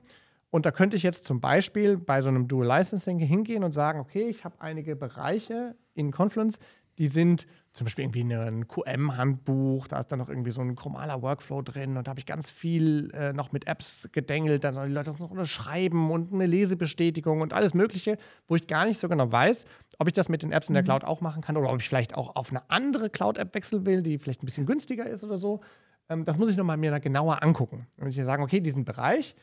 [0.52, 4.00] Und da könnte ich jetzt zum Beispiel bei so einem Dual Licensing hingehen und sagen,
[4.00, 6.58] okay, ich habe einige Bereiche in Confluence,
[6.98, 11.22] die sind zum Beispiel irgendwie ein QM-Handbuch, da ist dann noch irgendwie so ein chromaler
[11.22, 14.90] Workflow drin und da habe ich ganz viel äh, noch mit Apps gedengelt, da sollen
[14.90, 19.00] die Leute das noch unterschreiben und eine Lesebestätigung und alles Mögliche, wo ich gar nicht
[19.00, 19.66] so genau weiß,
[19.98, 20.88] ob ich das mit den Apps in der mhm.
[20.88, 24.02] Cloud auch machen kann oder ob ich vielleicht auch auf eine andere Cloud-App wechseln will,
[24.02, 25.62] die vielleicht ein bisschen günstiger ist oder so.
[26.10, 27.88] Ähm, das muss ich nochmal mir genauer angucken.
[27.98, 29.36] Und ich sagen, okay, diesen Bereich,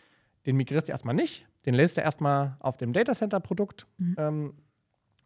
[0.44, 4.16] den migrierst du erstmal nicht, den lässt du erstmal auf dem Datacenter-Produkt mhm.
[4.18, 4.54] ähm,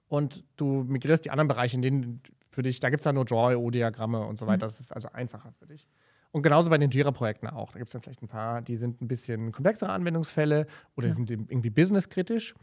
[0.09, 3.25] und du migrierst die anderen Bereiche, in denen für dich, da gibt es dann nur
[3.25, 4.67] Draw-O-Diagramme und so weiter.
[4.67, 4.71] Mhm.
[4.71, 5.87] Das ist also einfacher für dich.
[6.33, 7.73] Und genauso bei den Jira-Projekten auch.
[7.73, 11.15] Da gibt es dann vielleicht ein paar, die sind ein bisschen komplexere Anwendungsfälle oder ja.
[11.15, 12.55] sind irgendwie businesskritisch.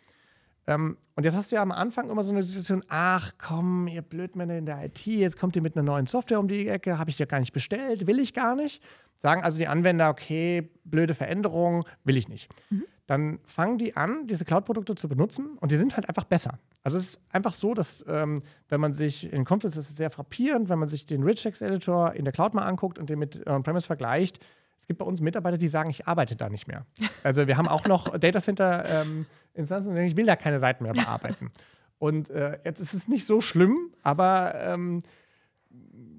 [0.68, 4.02] Ähm, und jetzt hast du ja am Anfang immer so eine Situation, ach komm, ihr
[4.02, 7.10] Blödmänner in der IT, jetzt kommt ihr mit einer neuen Software um die Ecke, habe
[7.10, 8.84] ich dir gar nicht bestellt, will ich gar nicht.
[9.18, 12.54] Sagen also die Anwender, okay, blöde Veränderung, will ich nicht.
[12.70, 12.86] Mhm.
[13.08, 16.60] dann fangen die an, diese Cloud-Produkte zu benutzen und die sind halt einfach besser.
[16.84, 20.10] Also es ist einfach so, dass ähm, wenn man sich in Confluence, das ist sehr
[20.10, 23.88] frappierend, wenn man sich den Regex-Editor in der Cloud mal anguckt und den mit On-Premise
[23.88, 24.40] vergleicht,
[24.80, 26.86] es gibt bei uns Mitarbeiter, die sagen, ich arbeite da nicht mehr.
[27.24, 31.52] Also wir haben auch noch Datacenter-Instanzen, ähm, ich will da keine Seiten mehr bearbeiten.
[32.00, 35.02] Und äh, jetzt ist es nicht so schlimm, aber ähm,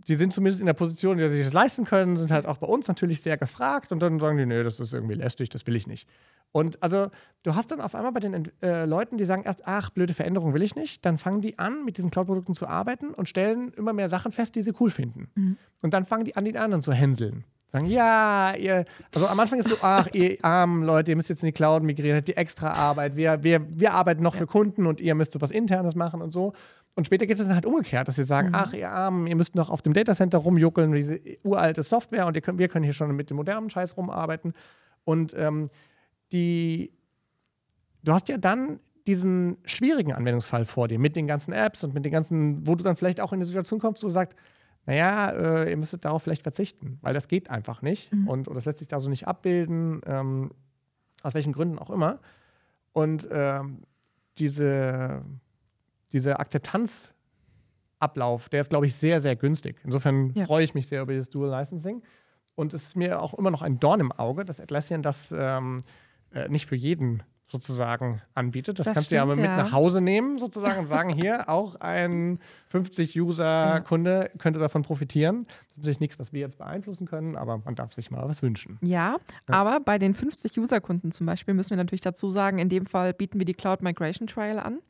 [0.09, 2.47] die sind zumindest in der Position, in der sie sich das leisten können, sind halt
[2.47, 5.51] auch bei uns natürlich sehr gefragt und dann sagen die, nee, das ist irgendwie lästig,
[5.51, 6.09] das will ich nicht.
[6.51, 7.11] Und also
[7.43, 10.55] du hast dann auf einmal bei den äh, Leuten, die sagen erst, ach, blöde Veränderung
[10.55, 13.93] will ich nicht, dann fangen die an, mit diesen Cloud-Produkten zu arbeiten und stellen immer
[13.93, 15.29] mehr Sachen fest, die sie cool finden.
[15.35, 15.57] Mhm.
[15.83, 17.45] Und dann fangen die an, die anderen zu hänseln.
[17.71, 21.29] Sagen, ja, ihr, also am Anfang ist es so, ach, ihr armen Leute, ihr müsst
[21.29, 24.41] jetzt in die Cloud migrieren, habt die extra Arbeit, wir, wir, wir arbeiten noch ja.
[24.41, 26.55] für Kunden und ihr müsst so was Internes machen und so.
[26.97, 28.55] Und später geht es dann halt umgekehrt, dass sie sagen, mhm.
[28.55, 32.59] ach, ihr Armen, ihr müsst noch auf dem Datacenter rumjuckeln, diese uralte Software und könnt,
[32.59, 34.55] wir können hier schon mit dem modernen Scheiß rumarbeiten.
[35.05, 35.69] Und ähm,
[36.33, 36.93] die,
[38.03, 42.05] du hast ja dann diesen schwierigen Anwendungsfall vor dir mit den ganzen Apps und mit
[42.05, 44.37] den ganzen, wo du dann vielleicht auch in eine Situation kommst, wo du sagst,
[44.87, 48.29] naja, äh, ihr müsstet darauf vielleicht verzichten, weil das geht einfach nicht mhm.
[48.29, 50.51] und, und das lässt sich da so nicht abbilden, ähm,
[51.23, 52.21] aus welchen Gründen auch immer.
[52.93, 53.83] Und ähm,
[54.39, 55.23] diese,
[56.13, 59.77] diese Akzeptanzablauf, der ist, glaube ich, sehr, sehr günstig.
[59.85, 60.47] Insofern ja.
[60.47, 62.03] freue ich mich sehr über dieses Dual Licensing.
[62.55, 65.83] Und es ist mir auch immer noch ein Dorn im Auge, dass Atlassian das ähm,
[66.33, 68.79] äh, nicht für jeden sozusagen anbietet.
[68.79, 71.49] Das, das kannst stimmt, du ja aber mit nach Hause nehmen, sozusagen, und sagen, hier,
[71.49, 72.41] auch ein
[72.73, 75.47] 50-User-Kunde könnte davon profitieren.
[75.47, 78.43] Das ist natürlich nichts, was wir jetzt beeinflussen können, aber man darf sich mal was
[78.43, 78.79] wünschen.
[78.83, 79.17] Ja,
[79.49, 79.55] ja.
[79.55, 83.39] aber bei den 50-User-Kunden zum Beispiel müssen wir natürlich dazu sagen, in dem Fall bieten
[83.39, 84.81] wir die Cloud Migration Trial an.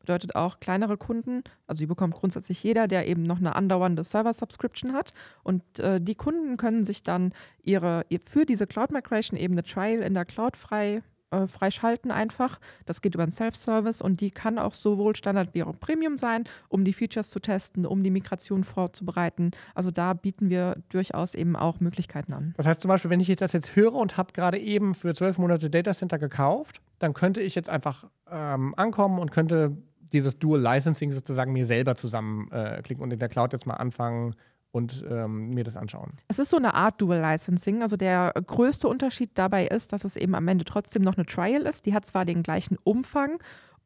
[0.00, 4.94] Bedeutet auch kleinere Kunden, also die bekommt grundsätzlich jeder, der eben noch eine andauernde Server-Subscription
[4.94, 5.12] hat.
[5.42, 10.00] Und äh, die Kunden können sich dann ihre, für diese Cloud Migration eben eine Trial
[10.00, 12.58] in der Cloud frei äh, freischalten einfach.
[12.86, 16.44] Das geht über einen Self-Service und die kann auch sowohl Standard wie auch Premium sein,
[16.68, 19.50] um die Features zu testen, um die Migration vorzubereiten.
[19.74, 22.54] Also da bieten wir durchaus eben auch Möglichkeiten an.
[22.56, 25.38] Das heißt zum Beispiel, wenn ich das jetzt höre und habe gerade eben für zwölf
[25.38, 29.76] Monate Data Center gekauft, dann könnte ich jetzt einfach ähm, ankommen und könnte
[30.12, 34.34] dieses Dual Licensing sozusagen mir selber zusammenklicken äh, und in der Cloud jetzt mal anfangen,
[34.70, 36.10] und ähm, mir das anschauen.
[36.28, 37.82] Es ist so eine Art Dual Licensing.
[37.82, 41.62] Also der größte Unterschied dabei ist, dass es eben am Ende trotzdem noch eine Trial
[41.62, 41.86] ist.
[41.86, 43.38] Die hat zwar den gleichen Umfang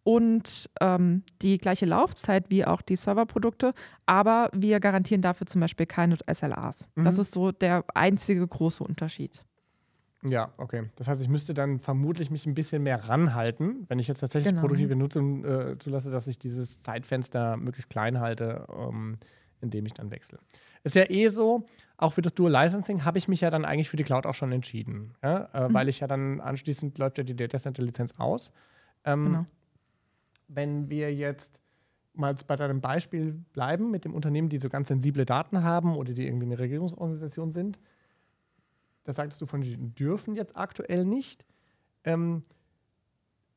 [0.05, 3.73] und ähm, die gleiche Laufzeit wie auch die Serverprodukte,
[4.07, 6.89] aber wir garantieren dafür zum Beispiel keine SLAs.
[6.97, 7.05] Mhm.
[7.05, 9.45] Das ist so der einzige große Unterschied.
[10.25, 10.85] Ja, okay.
[10.97, 14.51] Das heißt, ich müsste dann vermutlich mich ein bisschen mehr ranhalten, wenn ich jetzt tatsächlich
[14.51, 14.61] genau.
[14.61, 19.19] produktive Nutzung äh, zulasse, dass ich dieses Zeitfenster möglichst klein halte, ähm,
[19.61, 20.39] indem ich dann wechsle.
[20.85, 21.65] Ist ja eh so,
[21.97, 24.35] auch für das Dual Licensing habe ich mich ja dann eigentlich für die Cloud auch
[24.35, 25.15] schon entschieden.
[25.23, 25.49] Ja?
[25.53, 25.75] Äh, mhm.
[25.75, 28.53] Weil ich ja dann anschließend läuft ja die Data Center Lizenz aus.
[29.05, 29.47] Ähm, genau.
[30.49, 31.61] Wenn wir jetzt
[32.15, 36.13] mal bei deinem Beispiel bleiben mit dem Unternehmen, die so ganz sensible Daten haben oder
[36.13, 37.79] die irgendwie eine Regierungsorganisation sind,
[39.05, 39.63] da sagtest du von,
[39.95, 41.47] dürfen jetzt aktuell nicht.
[42.05, 42.43] Ähm,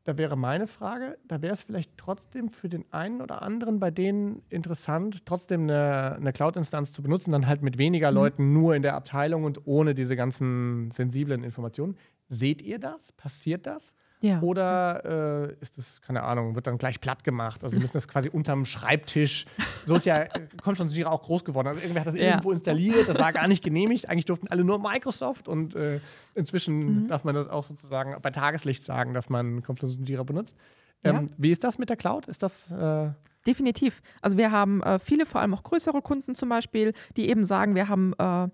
[0.05, 3.89] da wäre meine Frage, da wäre es vielleicht trotzdem für den einen oder anderen bei
[3.89, 8.15] denen interessant, trotzdem eine, eine Cloud-Instanz zu benutzen, dann halt mit weniger mhm.
[8.15, 11.97] Leuten nur in der Abteilung und ohne diese ganzen sensiblen Informationen.
[12.27, 13.11] Seht ihr das?
[13.13, 13.95] Passiert das?
[14.25, 14.41] Ja.
[14.41, 17.63] Oder äh, ist das, keine Ahnung, wird dann gleich platt gemacht?
[17.63, 19.45] Also, sie müssen das quasi unterm Schreibtisch.
[19.85, 20.25] So ist ja
[20.63, 21.67] Confluence Jira auch groß geworden.
[21.67, 22.31] Also, irgendwer hat das ja.
[22.31, 24.09] irgendwo installiert, das war gar nicht genehmigt.
[24.09, 25.99] Eigentlich durften alle nur Microsoft und äh,
[26.33, 27.07] inzwischen mhm.
[27.07, 30.57] darf man das auch sozusagen bei Tageslicht sagen, dass man Confluence Jira benutzt.
[31.03, 31.35] Ähm, ja.
[31.37, 32.27] Wie ist das mit der Cloud?
[32.27, 32.71] Ist das.
[32.71, 33.11] Äh
[33.45, 34.01] Definitiv.
[34.23, 37.75] Also, wir haben äh, viele, vor allem auch größere Kunden zum Beispiel, die eben sagen,
[37.75, 38.47] wir haben äh,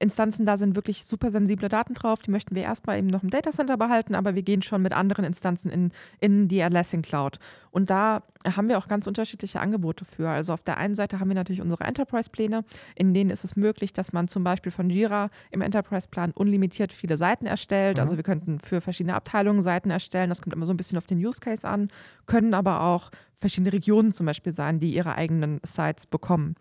[0.00, 2.20] Instanzen da sind wirklich super sensible Daten drauf.
[2.22, 5.24] Die möchten wir erstmal eben noch im Datacenter behalten, aber wir gehen schon mit anderen
[5.24, 7.38] Instanzen in, in die Atlassian Cloud.
[7.70, 10.28] Und da haben wir auch ganz unterschiedliche Angebote für.
[10.28, 13.92] Also auf der einen Seite haben wir natürlich unsere Enterprise-Pläne, in denen ist es möglich,
[13.92, 17.96] dass man zum Beispiel von Jira im Enterprise-Plan unlimitiert viele Seiten erstellt.
[17.96, 18.02] Mhm.
[18.02, 20.28] Also wir könnten für verschiedene Abteilungen Seiten erstellen.
[20.28, 21.88] Das kommt immer so ein bisschen auf den Use Case an,
[22.26, 26.56] können aber auch verschiedene Regionen zum Beispiel sein, die ihre eigenen Sites bekommen.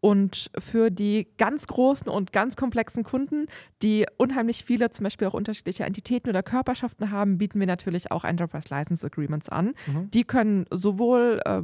[0.00, 3.46] Und für die ganz großen und ganz komplexen Kunden,
[3.82, 8.24] die unheimlich viele, zum Beispiel auch unterschiedliche Entitäten oder Körperschaften haben, bieten wir natürlich auch
[8.24, 9.74] Enterprise License Agreements an.
[9.86, 10.10] Mhm.
[10.12, 11.62] Die können sowohl äh,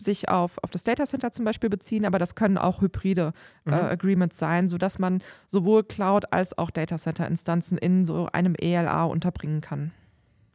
[0.00, 3.32] sich auf, auf das Data Center zum Beispiel beziehen, aber das können auch hybride
[3.66, 3.74] äh, mhm.
[3.74, 8.54] äh, Agreements sein, sodass man sowohl Cloud als auch Data Center Instanzen in so einem
[8.58, 9.92] ELA unterbringen kann.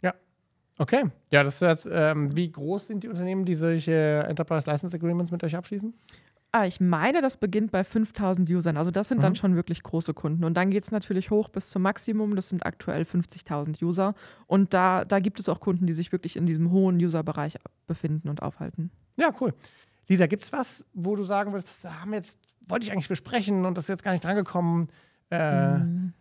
[0.02, 0.14] Ja.
[0.78, 1.06] Okay.
[1.32, 5.32] Ja, das ist jetzt, ähm, wie groß sind die Unternehmen, die solche Enterprise License Agreements
[5.32, 5.94] mit euch abschließen?
[6.58, 8.78] Ah, ich meine, das beginnt bei 5000 Usern.
[8.78, 9.24] Also das sind mhm.
[9.24, 10.46] dann schon wirklich große Kunden.
[10.46, 12.34] Und dann geht es natürlich hoch bis zum Maximum.
[12.38, 14.16] Das sind aktuell 50.000 User.
[14.48, 18.30] Und da, da gibt es auch Kunden, die sich wirklich in diesem hohen User-Bereich befinden
[18.30, 18.90] und aufhalten.
[19.18, 19.54] Ja, cool.
[20.08, 22.40] Lisa, gibt es was, wo du sagen würdest, das haben jetzt,
[22.70, 24.88] wollte ich eigentlich besprechen und das ist jetzt gar nicht drangekommen?
[25.32, 26.14] Äh, mhm.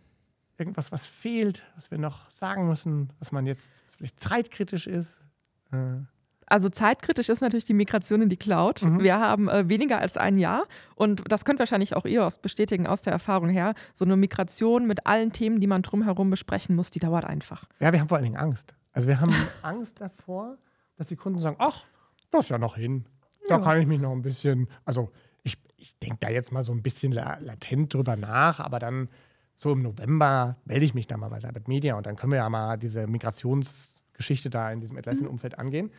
[0.58, 5.22] Irgendwas, was fehlt, was wir noch sagen müssen, was man jetzt vielleicht zeitkritisch ist?
[5.70, 5.98] Äh.
[6.46, 8.82] Also zeitkritisch ist natürlich die Migration in die Cloud.
[8.82, 9.00] Mhm.
[9.00, 10.64] Wir haben äh, weniger als ein Jahr
[10.94, 13.74] und das könnt wahrscheinlich auch ihr bestätigen aus der Erfahrung her.
[13.94, 17.64] So eine Migration mit allen Themen, die man drumherum besprechen muss, die dauert einfach.
[17.80, 18.74] Ja, wir haben vor allen Dingen Angst.
[18.92, 20.56] Also wir haben Angst davor,
[20.96, 21.84] dass die Kunden sagen, ach,
[22.30, 23.06] das ist ja noch hin.
[23.48, 25.10] Da kann ich mich noch ein bisschen, also
[25.42, 29.08] ich, ich denke da jetzt mal so ein bisschen latent drüber nach, aber dann
[29.54, 32.38] so im November melde ich mich dann mal bei Cyber Media und dann können wir
[32.38, 35.90] ja mal diese Migrationsgeschichte da in diesem Atlassian-Umfeld angehen.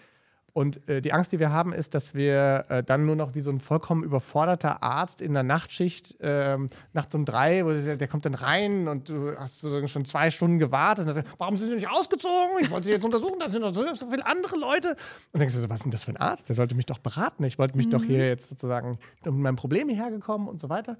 [0.55, 3.41] Und äh, die Angst, die wir haben, ist, dass wir äh, dann nur noch wie
[3.41, 8.07] so ein vollkommen überforderter Arzt in der Nachtschicht ähm, nachts um drei, wo der, der,
[8.07, 11.57] kommt dann rein und du hast sozusagen schon zwei Stunden gewartet und dann sagt, warum
[11.57, 12.61] sind Sie nicht ausgezogen?
[12.61, 14.95] Ich wollte Sie jetzt untersuchen, da sind noch so, so viele andere Leute.
[15.33, 16.47] Und denkst du so, was ist denn das für ein Arzt?
[16.47, 17.43] Der sollte mich doch beraten.
[17.43, 17.91] Ich wollte mich mhm.
[17.91, 20.97] doch hier jetzt sozusagen mit meinem Problem hierher gekommen und so weiter.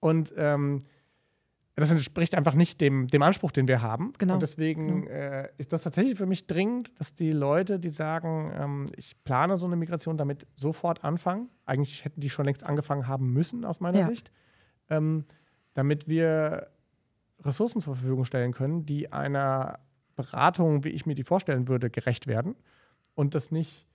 [0.00, 0.86] Und ähm,
[1.76, 4.12] das entspricht einfach nicht dem, dem Anspruch, den wir haben.
[4.16, 4.34] Genau.
[4.34, 5.10] Und deswegen genau.
[5.10, 9.58] äh, ist das tatsächlich für mich dringend, dass die Leute, die sagen, ähm, ich plane
[9.58, 11.50] so eine Migration, damit sofort anfangen.
[11.66, 14.06] Eigentlich hätten die schon längst angefangen haben müssen, aus meiner ja.
[14.06, 14.32] Sicht.
[14.88, 15.26] Ähm,
[15.74, 16.68] damit wir
[17.40, 19.78] Ressourcen zur Verfügung stellen können, die einer
[20.14, 22.56] Beratung, wie ich mir die vorstellen würde, gerecht werden.
[23.14, 23.86] Und das nicht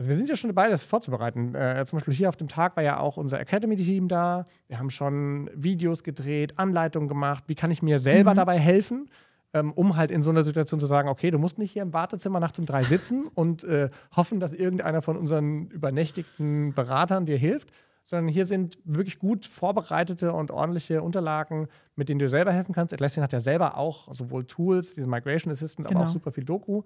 [0.00, 1.54] also wir sind ja schon dabei, das vorzubereiten.
[1.54, 4.46] Äh, zum Beispiel hier auf dem Tag war ja auch unser Academy-Team da.
[4.66, 7.44] Wir haben schon Videos gedreht, Anleitungen gemacht.
[7.48, 8.36] Wie kann ich mir selber mhm.
[8.36, 9.10] dabei helfen,
[9.52, 11.92] ähm, um halt in so einer Situation zu sagen, okay, du musst nicht hier im
[11.92, 17.36] Wartezimmer nachts um drei sitzen und äh, hoffen, dass irgendeiner von unseren übernächtigten Beratern dir
[17.36, 17.68] hilft,
[18.06, 22.94] sondern hier sind wirklich gut vorbereitete und ordentliche Unterlagen, mit denen du selber helfen kannst.
[22.94, 26.00] Atlassian hat ja selber auch sowohl Tools, diesen Migration Assistant, genau.
[26.00, 26.84] aber auch super viel Doku.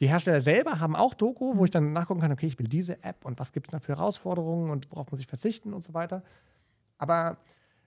[0.00, 3.02] Die Hersteller selber haben auch Doku, wo ich dann nachgucken kann, okay, ich will diese
[3.02, 5.94] App und was gibt es da für Herausforderungen und worauf muss ich verzichten und so
[5.94, 6.22] weiter.
[6.98, 7.38] Aber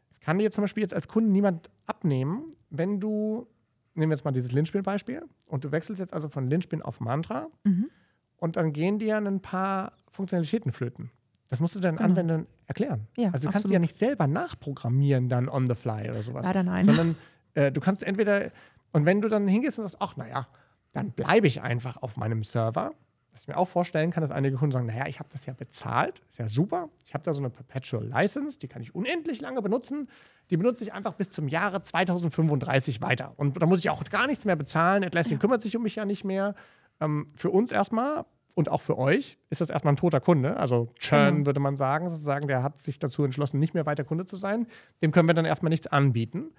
[0.10, 3.48] es kann dir zum Beispiel jetzt als Kunde niemand abnehmen, wenn du,
[3.94, 7.48] nehmen wir jetzt mal dieses Linspin-Beispiel, und du wechselst jetzt also von Linspin auf Mantra
[7.64, 7.90] mhm.
[8.38, 11.12] und dann gehen dir ein paar Funktionalitäten flöten.
[11.50, 12.10] Das musst du deinen genau.
[12.10, 13.08] Anwendern erklären.
[13.18, 16.46] Ja, also du kannst die ja nicht selber nachprogrammieren dann on the fly oder sowas.
[16.46, 16.86] Leider nein.
[16.86, 17.16] Sondern
[17.56, 18.52] äh, du kannst entweder,
[18.94, 20.48] und wenn du dann hingehst und sagst, ach naja,
[20.94, 22.94] dann bleibe ich einfach auf meinem Server.
[23.32, 25.54] Was ich mir auch vorstellen kann, dass einige Kunden sagen, naja, ich habe das ja
[25.54, 26.90] bezahlt, ist ja super.
[27.06, 30.10] Ich habe da so eine Perpetual License, die kann ich unendlich lange benutzen.
[30.50, 33.34] Die benutze ich einfach bis zum Jahre 2035 weiter.
[33.38, 35.04] Und da muss ich auch gar nichts mehr bezahlen.
[35.04, 35.42] Atlassian ja.
[35.42, 36.56] kümmert sich um mich ja nicht mehr.
[37.00, 38.26] Ähm, für uns erstmal
[38.56, 40.58] und auch für euch ist das erstmal ein toter Kunde.
[40.58, 41.46] Also Churn genau.
[41.46, 44.68] würde man sagen, sozusagen, der hat sich dazu entschlossen, nicht mehr weiter Kunde zu sein.
[45.02, 46.52] Dem können wir dann erstmal nichts anbieten.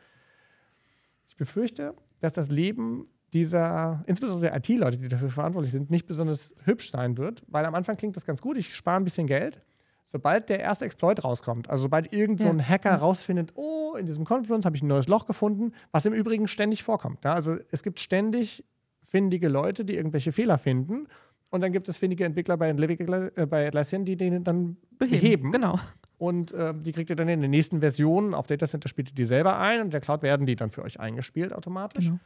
[1.29, 6.55] Ich befürchte, dass das Leben dieser, insbesondere der IT-Leute, die dafür verantwortlich sind, nicht besonders
[6.65, 9.63] hübsch sein wird, weil am Anfang klingt das ganz gut, ich spare ein bisschen Geld.
[10.03, 14.25] Sobald der erste Exploit rauskommt, also sobald irgend so ein Hacker rausfindet, oh, in diesem
[14.25, 17.25] Confluence habe ich ein neues Loch gefunden, was im Übrigen ständig vorkommt.
[17.25, 17.35] Ja?
[17.35, 18.65] Also es gibt ständig
[19.05, 21.07] findige Leute, die irgendwelche Fehler finden
[21.51, 25.21] und dann gibt es findige Entwickler bei, äh, bei Atlassian, die den dann beheben.
[25.21, 25.53] beheben.
[25.53, 25.79] Genau.
[26.17, 29.15] Und äh, die kriegt ihr dann in den nächsten Versionen auf Data Center spielt ihr
[29.15, 32.07] die selber ein und in der Cloud werden die dann für euch eingespielt automatisch.
[32.07, 32.21] Genau.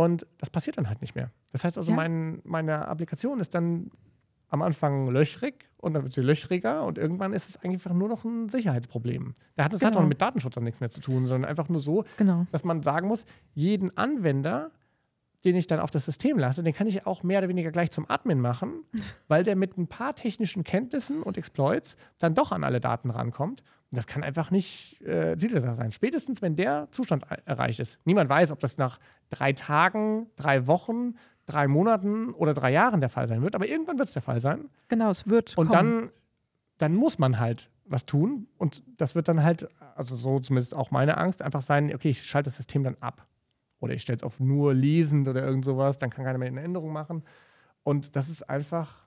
[0.00, 1.30] Und das passiert dann halt nicht mehr.
[1.52, 1.96] Das heißt also, ja.
[1.96, 3.90] mein, meine Applikation ist dann
[4.48, 8.24] am Anfang löchrig und dann wird sie löchriger und irgendwann ist es einfach nur noch
[8.24, 9.34] ein Sicherheitsproblem.
[9.56, 9.92] Da hat es genau.
[9.92, 12.46] halt auch mit Datenschutz dann nichts mehr zu tun, sondern einfach nur so, genau.
[12.50, 14.70] dass man sagen muss, jeden Anwender,
[15.44, 17.90] den ich dann auf das System lasse, den kann ich auch mehr oder weniger gleich
[17.90, 18.84] zum Admin machen,
[19.28, 23.62] weil der mit ein paar technischen Kenntnissen und Exploits dann doch an alle Daten rankommt
[23.90, 25.92] das kann einfach nicht äh, Ziel der Sache sein.
[25.92, 27.98] Spätestens, wenn der Zustand erreicht ist.
[28.04, 31.14] Niemand weiß, ob das nach drei Tagen, drei Wochen,
[31.46, 33.54] drei Monaten oder drei Jahren der Fall sein wird.
[33.54, 34.68] Aber irgendwann wird es der Fall sein.
[34.88, 35.58] Genau, es wird.
[35.58, 36.10] Und dann,
[36.78, 38.46] dann muss man halt was tun.
[38.56, 42.22] Und das wird dann halt, also so zumindest auch meine Angst, einfach sein, okay, ich
[42.22, 43.26] schalte das System dann ab.
[43.80, 46.62] Oder ich stelle es auf nur lesend oder irgend sowas, dann kann keiner mehr eine
[46.62, 47.24] Änderung machen.
[47.82, 49.06] Und das ist einfach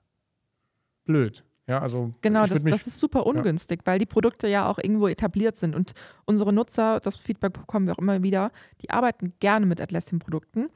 [1.06, 1.46] blöd.
[1.68, 3.92] Ja, also genau, das, das, ist super ungünstig, ja.
[3.94, 5.94] weil die Produkte ja auch irgendwo etabliert sind und
[6.26, 8.52] unsere Nutzer, das Feedback bekommen wir auch immer wieder,
[8.82, 10.68] die arbeiten gerne mit Atlassian-Produkten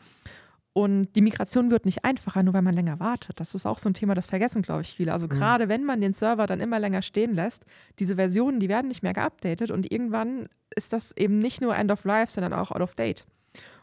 [0.77, 3.39] und die Migration wird nicht einfacher, nur weil man länger wartet.
[3.39, 5.11] Das ist auch so ein Thema, das vergessen, glaube ich, viele.
[5.11, 5.31] Also mhm.
[5.31, 7.65] gerade wenn man den Server dann immer länger stehen lässt,
[7.99, 11.91] diese Versionen, die werden nicht mehr geupdatet und irgendwann ist das eben nicht nur End
[11.91, 13.25] of Life, sondern auch Out of Date.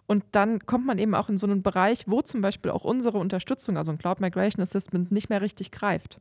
[0.06, 3.18] Und dann kommt man eben auch in so einen Bereich, wo zum Beispiel auch unsere
[3.18, 6.20] Unterstützung, also ein Cloud Migration Assistant, nicht mehr richtig greift.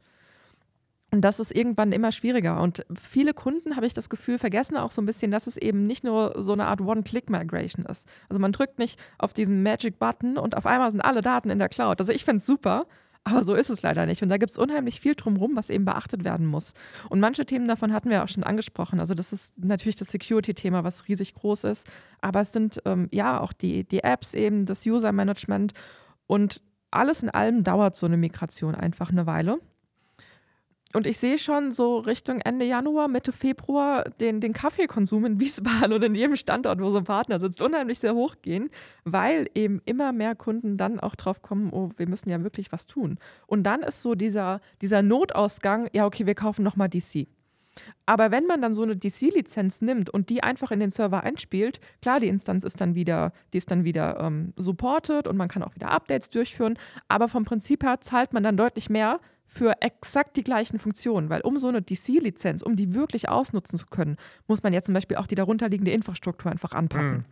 [1.14, 2.60] Und das ist irgendwann immer schwieriger.
[2.60, 5.86] Und viele Kunden, habe ich das Gefühl, vergessen auch so ein bisschen, dass es eben
[5.86, 8.08] nicht nur so eine Art One-Click-Migration ist.
[8.30, 11.70] Also man drückt nicht auf diesen Magic-Button und auf einmal sind alle Daten in der
[11.70, 12.00] Cloud.
[12.00, 12.88] Also ich finde es super,
[13.24, 14.24] aber so ist es leider nicht.
[14.24, 16.74] Und da gibt es unheimlich viel drumherum, was eben beachtet werden muss.
[17.10, 19.00] Und manche Themen davon hatten wir auch schon angesprochen.
[19.00, 21.88] Also das ist natürlich das Security-Thema, was riesig groß ist.
[22.22, 25.74] Aber es sind ähm, ja auch die, die Apps eben, das User-Management.
[26.26, 29.60] Und alles in allem dauert so eine Migration einfach eine Weile.
[30.96, 35.92] Und ich sehe schon so Richtung Ende Januar, Mitte Februar den, den Kaffeekonsum in Wiesbaden
[35.94, 38.70] oder in jedem Standort, wo so ein Partner sitzt, unheimlich sehr hoch gehen,
[39.04, 42.86] weil eben immer mehr Kunden dann auch drauf kommen, oh, wir müssen ja wirklich was
[42.86, 43.18] tun.
[43.48, 47.28] Und dann ist so dieser, dieser Notausgang, ja, okay, wir kaufen nochmal DC.
[48.06, 51.80] Aber wenn man dann so eine DC-Lizenz nimmt und die einfach in den Server einspielt,
[52.02, 55.64] klar, die Instanz ist dann wieder, die ist dann wieder ähm, supported und man kann
[55.64, 56.78] auch wieder Updates durchführen,
[57.08, 61.42] aber vom Prinzip her zahlt man dann deutlich mehr, für exakt die gleichen Funktionen, weil
[61.42, 64.18] um so eine DC-Lizenz, um die wirklich ausnutzen zu können,
[64.48, 67.18] muss man ja zum Beispiel auch die darunterliegende Infrastruktur einfach anpassen.
[67.18, 67.26] Mhm.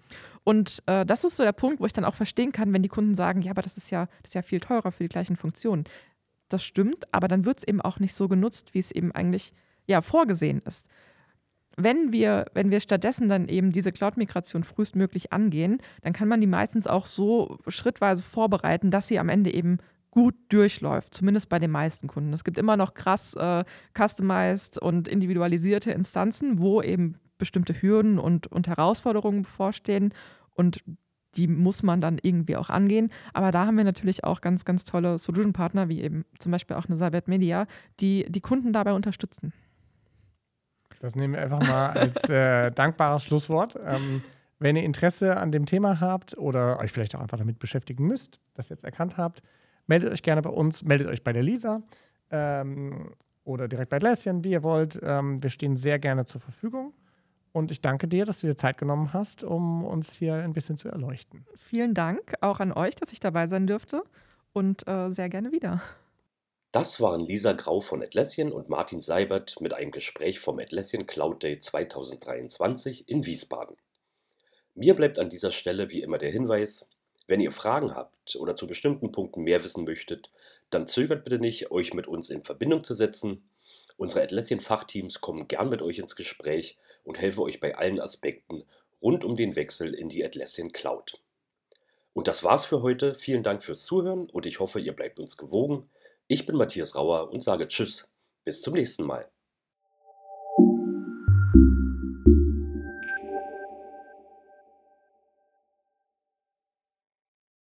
[0.44, 2.90] Und äh, das ist so der Punkt, wo ich dann auch verstehen kann, wenn die
[2.90, 5.36] Kunden sagen, ja, aber das ist ja, das ist ja viel teurer für die gleichen
[5.36, 5.86] Funktionen.
[6.50, 9.54] Das stimmt, aber dann wird es eben auch nicht so genutzt, wie es eben eigentlich
[9.88, 10.88] ja, vorgesehen ist.
[11.78, 16.48] Wenn wir, wenn wir stattdessen dann eben diese Cloud-Migration frühestmöglich angehen, dann kann man die
[16.48, 19.78] meistens auch so schrittweise vorbereiten, dass sie am Ende eben
[20.12, 22.34] gut durchläuft, zumindest bei den meisten Kunden.
[22.34, 23.64] Es gibt immer noch krass äh,
[23.98, 30.14] customized und individualisierte Instanzen, wo eben bestimmte Hürden und, und Herausforderungen bevorstehen
[30.54, 30.84] und
[31.36, 33.10] die muss man dann irgendwie auch angehen.
[33.34, 36.86] Aber da haben wir natürlich auch ganz, ganz tolle Solution-Partner, wie eben zum Beispiel auch
[36.86, 37.68] eine Cybert Media,
[38.00, 39.54] die die Kunden dabei unterstützen.
[41.00, 43.80] Das nehmen wir einfach mal als äh, dankbares Schlusswort.
[43.84, 44.22] Ähm,
[44.60, 48.40] wenn ihr Interesse an dem Thema habt oder euch vielleicht auch einfach damit beschäftigen müsst,
[48.54, 49.42] das jetzt erkannt habt,
[49.88, 51.82] Meldet euch gerne bei uns, meldet euch bei der Lisa
[52.30, 53.14] ähm,
[53.44, 55.00] oder direkt bei Läschen, wie ihr wollt.
[55.04, 56.94] Ähm, wir stehen sehr gerne zur Verfügung.
[57.54, 60.78] Und ich danke dir, dass du dir Zeit genommen hast, um uns hier ein bisschen
[60.78, 61.46] zu erleuchten.
[61.58, 64.04] Vielen Dank auch an euch, dass ich dabei sein dürfte
[64.54, 65.82] und äh, sehr gerne wieder.
[66.72, 71.44] Das waren Lisa Grau von Atlassian und Martin Seibert mit einem Gespräch vom Atlassian Cloud
[71.44, 73.76] Day 2023 in Wiesbaden.
[74.74, 76.88] Mir bleibt an dieser Stelle wie immer der Hinweis,
[77.32, 80.30] wenn ihr Fragen habt oder zu bestimmten Punkten mehr wissen möchtet,
[80.70, 83.50] dann zögert bitte nicht, euch mit uns in Verbindung zu setzen.
[83.96, 88.66] Unsere Atlassian-Fachteams kommen gern mit euch ins Gespräch und helfen euch bei allen Aspekten
[89.02, 91.22] rund um den Wechsel in die Atlassian Cloud.
[92.14, 93.16] Und das war's für heute.
[93.16, 95.90] Vielen Dank fürs Zuhören und ich hoffe, ihr bleibt uns gewogen.
[96.28, 98.12] Ich bin Matthias Rauer und sage Tschüss.
[98.44, 99.31] Bis zum nächsten Mal.